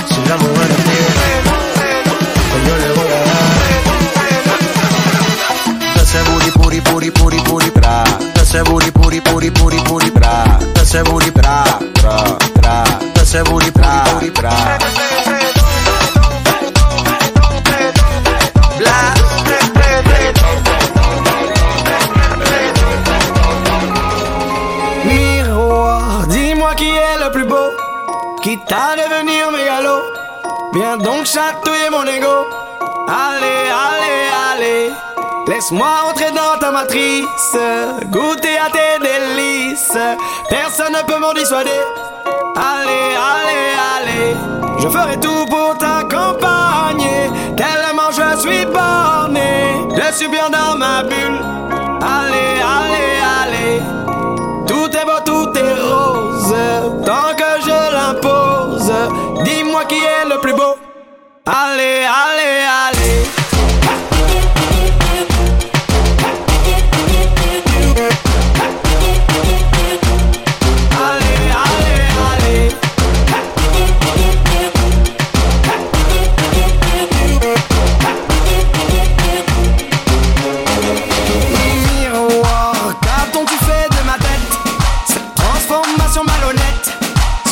Si 0.08 0.24
la 0.28 0.36
mujer 0.36 0.68
pide, 0.84 1.08
pues 2.50 2.62
yo 2.68 2.76
le 2.78 2.88
voy 2.92 3.06
a 3.06 3.20
dar. 3.26 3.50
Ese 6.02 6.18
booty, 6.30 6.50
booty, 6.56 6.80
booty, 6.80 7.10
booty, 7.10 7.38
booty, 7.50 7.70
bra. 7.70 8.04
Ese 8.40 8.62
booty, 8.62 8.90
booty, 8.92 9.20
booty, 9.20 9.50
booty, 9.50 9.78
booty, 9.88 10.10
bra. 10.10 10.58
Ese 10.80 11.02
booty, 11.02 11.30
bra, 11.32 11.64
bra, 12.00 12.38
bra. 12.54 12.84
Ese 13.20 13.42
booty, 13.42 13.70
booty, 13.72 14.30
bra. 14.30 15.03
Laisse-moi 35.64 35.88
entrer 36.10 36.30
dans 36.30 36.58
ta 36.60 36.70
matrice, 36.70 37.56
goûter 38.10 38.58
à 38.58 38.68
tes 38.68 39.00
délices. 39.00 39.96
Personne 40.50 40.92
ne 40.92 41.02
peut 41.10 41.18
m'en 41.18 41.32
dissuader. 41.32 41.70
Allez, 42.54 43.16
allez, 43.32 43.72
allez. 43.96 44.36
Je 44.78 44.88
ferai 44.90 45.18
tout 45.20 45.46
pour 45.48 45.78
t'accompagner. 45.78 47.30
Tellement 47.56 48.10
je 48.10 48.40
suis 48.40 48.66
borné. 48.66 49.88
Je 49.96 50.14
suis 50.14 50.28
bien 50.28 50.50
dans 50.50 50.76
ma 50.76 51.02
bulle. 51.02 51.40
Allez, 52.02 52.60
allez, 52.60 53.16
allez. 53.40 53.80
Tout 54.66 54.90
est 54.94 55.06
beau, 55.06 55.20
tout 55.24 55.50
est 55.58 55.80
rose. 55.80 56.54
Tant 57.06 57.34
que 57.34 57.62
je 57.62 57.94
l'impose, 57.94 58.92
dis-moi 59.44 59.86
qui 59.86 59.96
est 59.96 60.28
le 60.28 60.38
plus 60.42 60.52
beau. 60.52 60.76
Allez, 61.46 62.04
allez, 62.04 62.66
allez. 62.68 62.83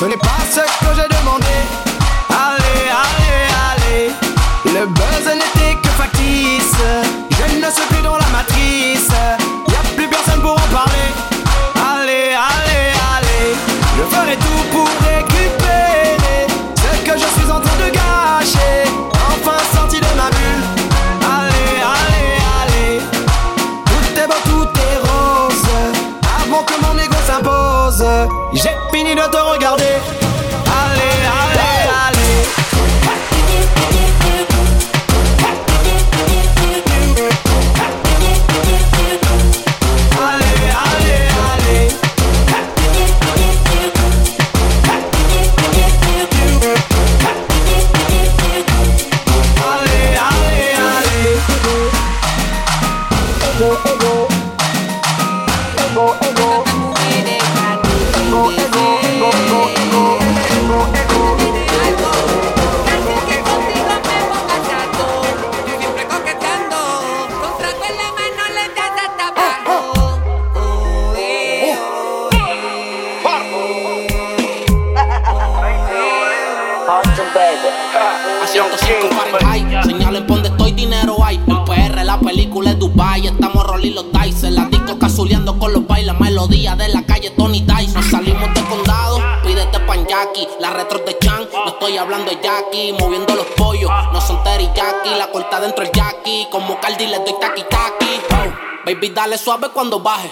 Ce 0.03 0.07
n'est 0.09 0.17
pas 0.17 0.43
ce 0.51 0.59
que 0.59 0.97
j'ai 0.97 1.17
demandé. 1.17 1.47
Allez, 2.29 2.91
allez, 3.07 3.47
allez. 3.71 4.11
Le 4.65 4.87
buzz 4.87 5.27
n'était 5.33 5.81
que 5.81 5.89
factice. 5.91 6.75
Je 7.31 7.45
ne 7.65 7.71
suis 7.71 7.87
plus 7.89 8.03
dans 8.03 8.17
la 8.17 8.27
matrice. 8.33 9.11
Y 9.69 9.75
a 9.77 9.95
plus 9.95 10.09
personne 10.09 10.41
pour 10.41 10.55
en 10.55 10.69
parler. 10.75 11.09
Allez, 11.77 12.35
allez, 12.35 12.91
allez. 13.15 13.55
Je 13.97 14.03
ferai 14.13 14.37
tout 14.39 14.65
pour 14.73 14.89
récupérer 15.07 16.49
ce 16.75 17.09
que 17.09 17.17
je 17.17 17.41
suis 17.41 17.49
en 17.49 17.61
train 17.61 17.79
de 17.79 17.91
gâcher. 17.95 18.91
Enfin 19.31 19.59
sorti 19.73 20.01
de 20.01 20.13
ma 20.17 20.31
bulle. 20.31 20.65
Allez, 21.39 21.79
allez, 21.95 22.43
allez. 22.61 23.01
Tout 23.87 24.21
est 24.21 24.27
beau, 24.27 24.41
tout 24.47 24.81
est 24.81 24.99
rose. 24.99 25.71
Avant 26.43 26.65
que 26.65 26.75
mon 26.85 26.99
ego 26.99 27.15
s'impose, 27.25 28.05
j'ai 28.53 28.75
fini 29.13 29.21
de 29.21 29.29
te 29.29 29.43
regarder. 29.43 30.22
La 90.61 90.71
retro 90.71 91.01
de 91.01 91.19
Chan, 91.19 91.49
no 91.53 91.69
estoy 91.69 91.97
hablando 91.97 92.31
de 92.31 92.39
Jackie. 92.41 92.93
Moviendo 92.93 93.35
los 93.35 93.47
pollos, 93.57 93.91
no 94.13 94.21
son 94.21 94.41
teriyaki. 94.45 95.11
La 95.19 95.33
corta 95.33 95.61
dentro 95.61 95.83
el 95.83 95.91
Jackie, 95.91 96.47
como 96.49 96.79
Cardi 96.79 97.07
le 97.07 97.19
doy 97.19 97.35
taqui 97.41 97.63
taqui. 97.63 98.21
Baby, 98.87 99.11
dale 99.11 99.37
suave 99.37 99.71
cuando 99.71 99.99
baje. 99.99 100.31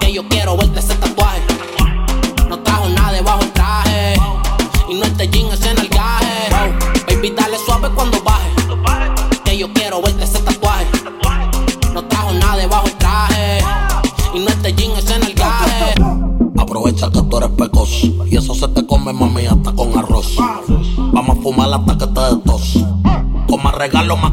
Que 0.00 0.12
yo 0.12 0.26
quiero 0.28 0.56
verte 0.56 0.80
ese 0.80 0.97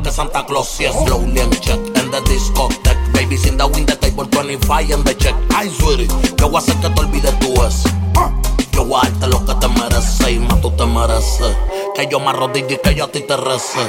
que 0.02 0.12
Santa 0.12 0.46
Claus. 0.46 0.80
Yes, 0.80 0.94
slowly 0.94 1.40
and 1.40 1.60
check 1.62 1.78
in 1.78 2.12
the 2.12 2.22
discotheque. 2.26 3.14
Baby, 3.14 3.38
sin 3.38 3.58
the 3.58 3.68
win 3.68 3.86
the 3.86 3.96
table 3.96 4.26
25 4.26 4.92
en 4.92 5.04
the 5.04 5.16
check. 5.18 5.36
Ay, 5.56 5.70
sweetie, 5.70 6.08
yo 6.38 6.50
voy 6.50 6.56
a 6.56 6.60
hacer 6.60 6.76
que 6.78 6.90
te 6.90 7.02
olvides 7.02 7.40
tu 7.40 7.54
ex. 7.64 7.84
Yo 8.72 8.84
voy 8.86 9.00
a 9.22 9.28
lo 9.28 9.46
que 9.46 9.56
te 9.56 9.68
mereces 9.70 10.30
y 10.30 10.40
más 10.40 10.60
tú 10.62 10.70
te 10.72 10.86
mereces. 10.86 11.56
Que 11.96 12.08
yo 12.08 12.20
me 12.20 12.30
arrodille 12.30 12.74
y 12.74 12.78
que 12.78 12.94
yo 12.94 13.06
a 13.06 13.08
ti 13.08 13.22
te 13.22 13.38
rece. 13.38 13.80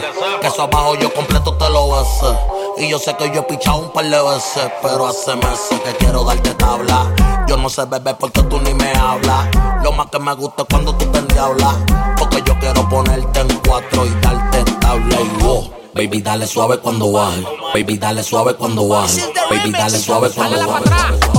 Que 0.40 0.46
eso 0.46 0.62
abajo 0.62 0.94
yo 0.96 1.12
completo 1.12 1.56
te 1.56 1.68
lo 1.70 1.88
bese. 1.90 2.38
Y 2.78 2.88
yo 2.88 2.98
sé 2.98 3.16
que 3.16 3.30
yo 3.32 3.40
he 3.40 3.42
pichado 3.44 3.78
un 3.78 3.92
par 3.92 4.04
de 4.04 4.22
veces, 4.22 4.70
pero 4.82 5.06
hace 5.06 5.34
meses 5.34 5.80
que 5.84 5.92
quiero 5.96 6.24
darte 6.24 6.50
tabla. 6.54 7.12
Yo 7.48 7.56
no 7.56 7.68
sé 7.68 7.84
beber 7.86 8.16
porque 8.16 8.42
tú 8.44 8.60
ni 8.60 8.74
me 8.74 8.92
hablas. 8.92 9.48
Lo 9.82 9.92
más 9.92 10.06
que 10.06 10.18
me 10.18 10.34
gusta 10.34 10.62
es 10.62 10.68
cuando 10.70 10.94
tú 10.94 11.04
te 11.06 11.18
endiablas. 11.18 11.74
Porque 12.18 12.42
yo 12.46 12.56
quiero 12.60 12.88
ponerte 12.88 13.40
en 13.40 13.60
cuatro 13.66 14.06
y 14.06 14.10
darte 14.20 14.70
tabla 14.80 15.20
y 15.20 15.42
wow. 15.42 15.85
Baby, 15.96 16.20
dale 16.20 16.46
suave 16.46 16.78
cuando 16.78 17.10
baje. 17.10 17.42
Baby, 17.72 17.96
dale 17.96 18.22
suave 18.22 18.54
cuando 18.54 18.86
baje. 18.86 19.22
Baby, 19.48 19.72
dale 19.72 19.98
suave 19.98 20.28
cuando 20.30 20.66
baje. 20.66 21.35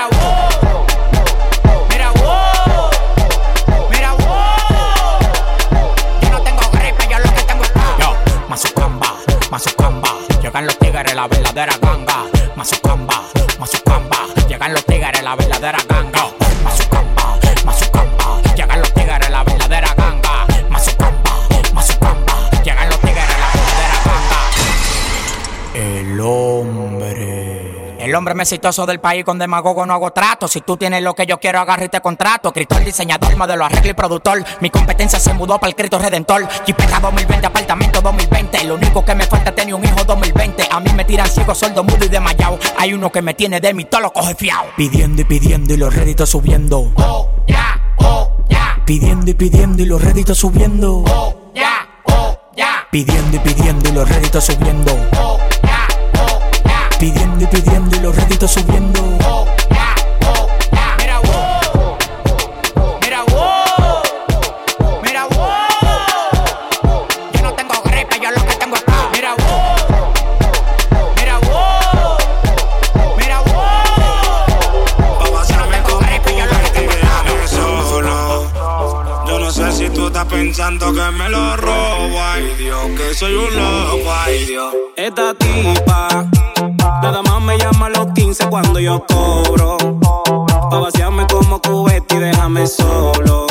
Mira, 0.00 0.08
wow. 0.22 0.86
Mira, 1.90 2.10
wow. 2.12 2.90
Mira, 3.90 4.12
wow. 4.14 5.20
Yo 6.22 6.30
no 6.30 6.40
tengo 6.42 6.62
gripe, 6.72 7.06
yo 7.10 7.18
lo 7.18 7.28
que 7.34 7.42
tengo 7.42 7.62
es 7.64 7.70
ca- 7.70 7.96
Yo, 7.98 8.16
Mazucamba, 8.48 9.14
Mazucamba, 9.50 10.08
llegan 10.40 10.64
los 10.66 10.78
tigres, 10.78 11.14
la 11.14 11.28
verdadera 11.28 11.76
ganga. 11.82 12.24
Mazucamba, 12.56 13.24
hombre. 28.20 28.34
Más 28.34 28.46
exitoso 28.52 28.86
del 28.86 29.00
país 29.00 29.24
con 29.24 29.38
demagogo 29.38 29.84
no 29.84 29.94
hago 29.94 30.12
trato. 30.12 30.46
Si 30.46 30.60
tú 30.60 30.76
tienes 30.76 31.02
lo 31.02 31.14
que 31.14 31.26
yo 31.26 31.38
quiero, 31.40 31.58
agarra 31.58 31.84
y 31.86 31.88
te 31.88 32.00
contrato. 32.00 32.48
Escritor, 32.50 32.84
diseñador, 32.84 33.36
modelo, 33.36 33.64
arreglo 33.64 33.90
y 33.90 33.94
productor. 33.94 34.44
Mi 34.60 34.70
competencia 34.70 35.18
se 35.18 35.32
mudó 35.34 35.58
para 35.58 35.70
el 35.70 35.74
Cristo 35.74 35.98
Redentor. 35.98 36.46
Jipeta 36.66 37.00
2020, 37.00 37.46
apartamento 37.46 38.00
2020. 38.00 38.64
Lo 38.64 38.74
único 38.76 39.04
que 39.04 39.14
me 39.14 39.24
falta 39.24 39.50
es 39.50 39.56
tener 39.56 39.74
un 39.74 39.84
hijo 39.84 40.04
2020. 40.04 40.68
A 40.70 40.80
mí 40.80 40.92
me 40.92 41.04
tiran 41.04 41.28
ciego, 41.28 41.54
sordo, 41.54 41.82
mudo 41.82 42.04
y 42.04 42.08
desmayado. 42.08 42.58
Hay 42.78 42.92
uno 42.92 43.10
que 43.10 43.22
me 43.22 43.34
tiene 43.34 43.58
de 43.60 43.74
mí, 43.74 43.84
todo 43.86 44.02
lo 44.02 44.12
coge 44.12 44.34
fiao. 44.34 44.66
Pidiendo 44.76 45.22
y 45.22 45.24
pidiendo 45.24 45.74
y 45.74 45.76
los 45.78 45.94
réditos 45.94 46.28
subiendo. 46.28 46.92
Oh, 46.96 47.28
ya, 47.48 47.94
oh, 47.96 48.30
ya, 48.48 48.80
Pidiendo 48.84 49.30
y 49.30 49.34
pidiendo 49.34 49.82
y 49.82 49.86
los 49.86 50.00
réditos 50.02 50.38
subiendo. 50.38 51.04
oh, 51.06 51.34
ya, 51.54 51.88
oh, 52.04 52.38
ya, 52.54 52.86
Pidiendo 52.90 53.36
y 53.36 53.40
pidiendo 53.40 53.88
y 53.88 53.92
los 53.92 54.08
réditos 54.08 54.44
subiendo. 54.44 54.92
oh, 55.18 55.38
Pidiendo 57.00 57.42
y 57.42 57.46
pidiendo 57.46 57.96
y 57.96 58.00
los 58.00 58.14
réditos 58.14 58.50
subiendo. 58.50 59.00
Oh, 59.24 59.46
yeah, 59.70 59.94
oh, 60.26 60.46
yeah. 60.70 60.96
Mira, 60.98 61.18
wow. 61.20 61.96
Mira, 63.00 63.24
wow. 63.24 64.02
Mira, 65.02 65.24
wow. 65.24 67.06
Yo 67.32 67.40
no 67.42 67.54
tengo 67.54 67.80
gripe, 67.84 68.20
yo 68.22 68.30
lo 68.30 68.44
que 68.44 68.54
tengo 68.56 68.76
es. 68.76 68.82
Mira, 69.14 69.34
wow. 69.34 69.76
Mira, 71.16 71.38
wow. 71.38 72.18
Mira, 73.16 73.40
wow. 73.40 74.44
Yo 75.48 75.56
no 75.56 75.66
tengo 75.70 75.98
gripe, 76.00 76.36
yo 76.36 76.44
lo 76.44 76.60
que 76.60 76.68
tengo 76.68 76.92
es. 76.92 76.98
Solo. 77.50 78.52
Yo 79.26 79.38
no 79.38 79.50
sé 79.50 79.72
si 79.72 79.88
tú 79.88 80.08
estás 80.08 80.26
pensando 80.26 80.92
que 80.92 81.10
me 81.12 81.30
lo 81.30 81.56
robo. 81.56 82.20
Ay, 82.22 82.54
Dios, 82.58 82.90
que 82.94 83.14
soy 83.14 83.36
un 83.36 83.56
loco. 83.56 84.12
Ay, 84.22 84.44
Dios. 84.44 84.74
Esta 84.96 85.32
tipa 85.32 86.26
me 87.40 87.58
llama 87.58 87.86
a 87.86 87.90
los 87.90 88.12
15 88.12 88.48
cuando 88.48 88.78
yo 88.78 89.04
cobro. 89.06 89.76
Pa' 90.70 90.78
vaciarme 90.78 91.26
como 91.26 91.60
cubete 91.60 92.16
y 92.16 92.18
déjame 92.18 92.66
solo. 92.66 93.46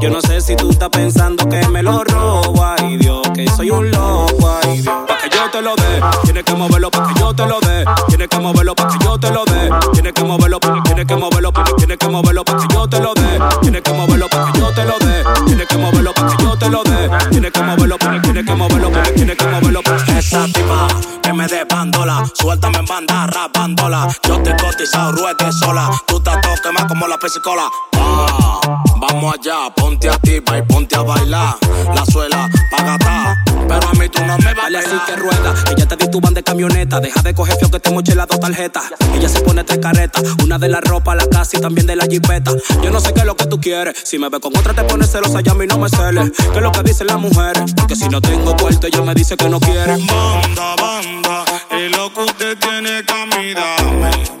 Yo 0.00 0.10
no 0.10 0.20
sé 0.20 0.40
si 0.40 0.56
tú 0.56 0.70
estás 0.70 0.88
pensando 0.90 1.48
que 1.48 1.66
me 1.68 1.82
lo 1.82 2.04
robo, 2.04 2.64
ay 2.64 2.96
Dios, 2.96 3.20
que 3.34 3.48
soy 3.50 3.70
un 3.70 3.90
loco, 3.90 4.58
ay 4.62 4.80
Dios. 4.80 4.94
Pa' 5.06 5.18
que 5.28 5.36
yo 5.36 5.50
te 5.50 5.62
lo 5.62 5.74
dé, 5.76 5.89
tienes 6.24 6.44
que 6.44 6.54
moverlo 6.54 6.90
pa' 6.90 7.06
que 7.06 7.20
yo 7.20 7.34
te 7.34 7.46
lo 7.46 7.60
dé. 7.60 7.84
Tienes 8.08 8.28
que 8.28 8.38
moverlo 8.38 8.74
pa' 8.74 8.88
que 8.88 9.04
yo 9.04 9.18
te 9.18 9.30
lo 9.30 9.44
dé. 9.44 9.70
Tienes 9.92 10.12
que 10.12 10.24
moverlo, 10.24 10.60
pa' 10.60 10.82
tienes 10.82 11.06
que 11.06 11.16
moverlo, 11.16 11.52
pa' 11.52 11.64
tienes 11.76 11.98
que 11.98 12.08
moverlo 12.08 12.44
pa' 12.44 12.56
que 12.56 12.74
yo 12.74 12.88
te 12.88 13.00
lo 13.00 13.14
dé. 13.14 13.38
Tienes 13.62 13.82
que 13.82 13.92
moverlo 13.92 14.28
pa' 14.28 14.52
que 14.52 14.58
yo 14.58 14.72
te 14.72 14.84
lo 14.84 14.98
dé. 14.98 15.24
Tienes 15.46 15.66
que 15.66 15.76
moverlo 15.76 16.14
pa' 16.14 16.26
que 16.26 16.42
yo 16.42 16.56
te 16.56 16.68
lo 16.68 16.82
dé. 16.82 17.10
Tienes 17.30 17.52
que 17.52 17.62
moverlo, 17.62 17.98
pa' 17.98 18.22
tienes 18.22 18.46
que 18.46 18.54
moverlo, 18.54 18.90
pa' 18.90 19.02
tienes 19.02 19.36
que 19.36 19.46
moverlo 19.46 19.82
pa' 19.82 20.18
Esa 20.18 20.46
tipa 20.46 20.88
que 21.22 21.32
me 21.32 21.46
dé 21.46 21.64
bandola, 21.64 22.24
suéltame 22.34 22.78
en 22.78 22.86
banda, 22.86 23.26
rapándola. 23.26 24.08
Yo 24.26 24.36
estoy 24.36 24.54
cotizado, 24.56 25.12
ruede 25.12 25.52
sola. 25.52 25.90
Tú 26.06 26.20
todo 26.20 26.34
quemado 26.62 26.88
como 26.88 27.06
la 27.06 27.18
pesicola. 27.18 27.68
Ah, 27.96 28.60
vamos 28.96 29.34
allá, 29.34 29.72
ponte 29.74 30.08
a 30.08 30.18
tipa 30.18 30.58
y 30.58 30.62
ponte 30.62 30.96
a 30.96 31.02
bailar. 31.02 31.56
La 31.94 32.04
suela, 32.04 32.48
pagata. 32.70 33.36
Pero 33.68 33.88
a 33.88 33.92
mí 33.92 34.08
tú 34.08 34.24
no 34.24 34.36
me 34.38 34.52
vales 34.52 34.84
así 34.84 34.96
que 35.06 35.16
rueda, 35.16 35.54
te 35.96 36.04
di 36.04 36.10
tu 36.10 36.20
van 36.20 36.34
de 36.34 36.42
camioneta. 36.42 37.00
Deja 37.00 37.22
de 37.22 37.34
coger 37.34 37.56
feo 37.58 37.70
que 37.70 37.80
te 37.80 37.90
moché 37.90 38.14
las 38.14 38.28
dos 38.28 38.40
tarjetas. 38.40 38.84
Ella 39.14 39.28
se 39.28 39.40
pone 39.40 39.64
tres 39.64 39.78
caretas, 39.78 40.22
una 40.44 40.58
de 40.58 40.68
la 40.68 40.80
ropa, 40.80 41.14
la 41.14 41.26
casa 41.26 41.58
y 41.58 41.60
también 41.60 41.86
de 41.86 41.96
la 41.96 42.06
jipeta. 42.06 42.52
Yo 42.82 42.90
no 42.90 43.00
sé 43.00 43.12
qué 43.12 43.20
es 43.20 43.26
lo 43.26 43.36
que 43.36 43.46
tú 43.46 43.60
quieres. 43.60 43.96
Si 44.04 44.18
me 44.18 44.28
ve 44.28 44.40
con 44.40 44.56
otra 44.56 44.74
te 44.74 44.84
pones 44.84 45.10
celosa, 45.10 45.40
ya 45.40 45.52
a 45.52 45.54
mí 45.54 45.66
no 45.66 45.78
me 45.78 45.88
celes. 45.88 46.30
¿Qué 46.36 46.58
es 46.58 46.62
lo 46.62 46.72
que 46.72 46.82
dicen 46.82 47.06
las 47.08 47.18
mujeres? 47.18 47.74
Porque 47.74 47.96
si 47.96 48.08
no 48.08 48.20
tengo 48.20 48.56
puerto, 48.56 48.86
ella 48.86 49.02
me 49.02 49.14
dice 49.14 49.36
que 49.36 49.48
no 49.48 49.58
quiere. 49.58 49.92
Banda, 49.92 50.76
banda, 50.76 51.44
y 51.70 51.88
lo 51.88 52.12
que 52.12 52.22
usted 52.22 52.58
tiene 52.58 53.04
que 53.04 53.58
a. 53.58 54.40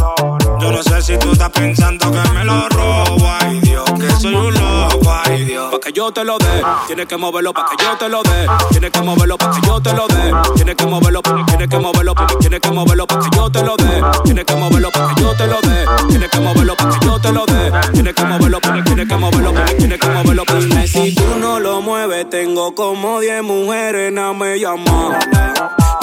Yo 0.61 0.71
no 0.71 0.83
sé 0.83 1.01
si 1.01 1.17
tú 1.17 1.31
estás 1.31 1.49
pensando 1.49 2.11
que 2.11 2.29
me 2.29 2.45
lo 2.45 2.69
robo, 2.69 3.17
ay 3.39 3.59
Dios, 3.61 3.83
que 3.99 4.11
soy 4.11 4.35
un 4.35 4.53
loco, 4.53 5.11
ay 5.25 5.43
Dios. 5.43 5.71
Pa' 5.71 5.79
que 5.79 5.91
yo 5.91 6.11
te 6.11 6.23
lo 6.23 6.37
dé, 6.37 6.63
tienes 6.85 7.07
que 7.07 7.17
moverlo 7.17 7.51
pa' 7.51 7.65
que 7.65 7.83
yo 7.83 7.97
te 7.97 8.07
lo 8.07 8.21
dé. 8.21 8.47
Tienes 8.69 8.91
que 8.91 9.01
moverlo 9.01 9.37
pa' 9.39 9.51
que 9.51 9.67
yo 9.67 9.81
te 9.81 9.91
lo 9.93 10.07
dé. 10.07 10.31
Tienes 10.55 10.75
que 10.75 10.85
moverlo, 10.85 11.21
tienes 11.23 11.67
que 11.67 11.79
moverlo, 11.79 12.13
tienes 12.39 12.59
que 12.59 12.71
moverlo 12.71 13.07
pa' 13.07 13.19
que 13.19 13.35
yo 13.35 13.51
te 13.51 13.63
lo 13.63 13.75
dé. 13.75 14.01
Tienes 14.23 14.45
que 14.45 14.55
moverlo 14.55 14.91
pa' 14.91 15.15
que 15.15 15.21
yo 15.21 15.35
te 15.35 15.47
lo 15.47 15.61
dé. 15.61 15.85
Tienes 16.09 16.29
que 16.29 16.39
moverlo 16.39 16.75
pa' 16.75 16.89
que 16.89 17.05
yo 17.07 17.19
te 17.19 17.31
lo 17.31 17.45
dé. 17.47 17.71
Tienes 17.93 18.13
que 18.13 18.25
moverlo, 18.25 18.59
tienes 18.61 19.07
que 19.07 19.17
moverlo, 19.17 19.53
tienes 19.77 19.99
que 19.99 20.09
moverlo. 20.09 20.43
si 20.85 21.15
tú 21.15 21.25
no 21.39 21.59
lo 21.59 21.81
mueves, 21.81 22.29
tengo 22.29 22.75
como 22.75 23.19
10 23.19 23.41
mujeres, 23.41 24.13
no 24.13 24.35
me 24.35 24.59
llaman, 24.59 25.17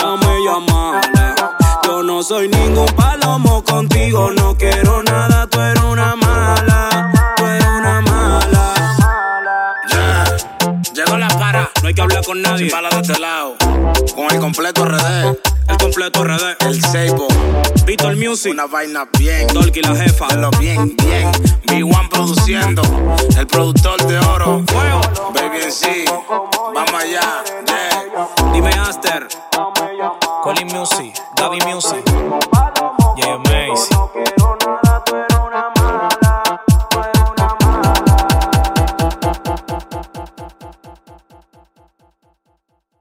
llaman. 0.03 1.01
Yo 1.84 2.03
no 2.03 2.22
soy 2.22 2.49
ningún 2.49 2.86
palomo 2.96 3.62
contigo, 3.64 4.30
no 4.32 4.57
quiero 4.57 5.03
nada, 5.03 5.46
tú 5.46 5.61
eres 5.61 5.82
una 5.82 6.14
mala, 6.16 7.12
tú 7.36 7.44
eres 7.46 7.64
una 7.66 8.01
mala. 8.03 8.74
Llegó 10.94 11.16
la 11.16 11.28
para, 11.28 11.70
No 11.82 11.88
hay 11.88 11.94
que 11.94 12.01
hablar 12.03 12.24
con 12.24 12.42
nadie. 12.42 12.70
para 12.70 12.88
de 12.90 13.01
este 13.01 13.18
lado. 13.18 13.57
Con 14.14 14.30
el 14.30 14.40
completo 14.40 14.84
RD, 14.84 15.38
el 15.68 15.76
completo 15.76 16.24
RD. 16.24 16.56
El 16.60 16.82
Seibo. 16.82 17.28
Víctor 17.84 18.16
Music. 18.16 18.52
Una 18.52 18.66
vaina 18.66 19.08
bien. 19.18 19.46
Dolky 19.48 19.80
la 19.82 19.94
jefa. 19.94 20.34
Lo 20.34 20.50
bien, 20.52 20.96
bien. 20.96 21.30
B1 21.66 22.08
produciendo. 22.08 22.82
El 23.36 23.46
productor 23.46 24.02
de 24.06 24.18
oro. 24.18 24.62
Fuego. 24.66 25.00
Baby 25.34 25.64
en 25.64 25.72
sí. 25.72 26.04
Vamos 26.74 27.02
allá. 27.02 27.44
Dime 28.52 28.70
Aster. 28.70 29.28
Colin 30.42 30.66
Music. 30.68 31.14
Gaby 31.36 31.58
Music. 31.66 32.02
Yeah, 33.16 33.38
Maze. 33.38 33.88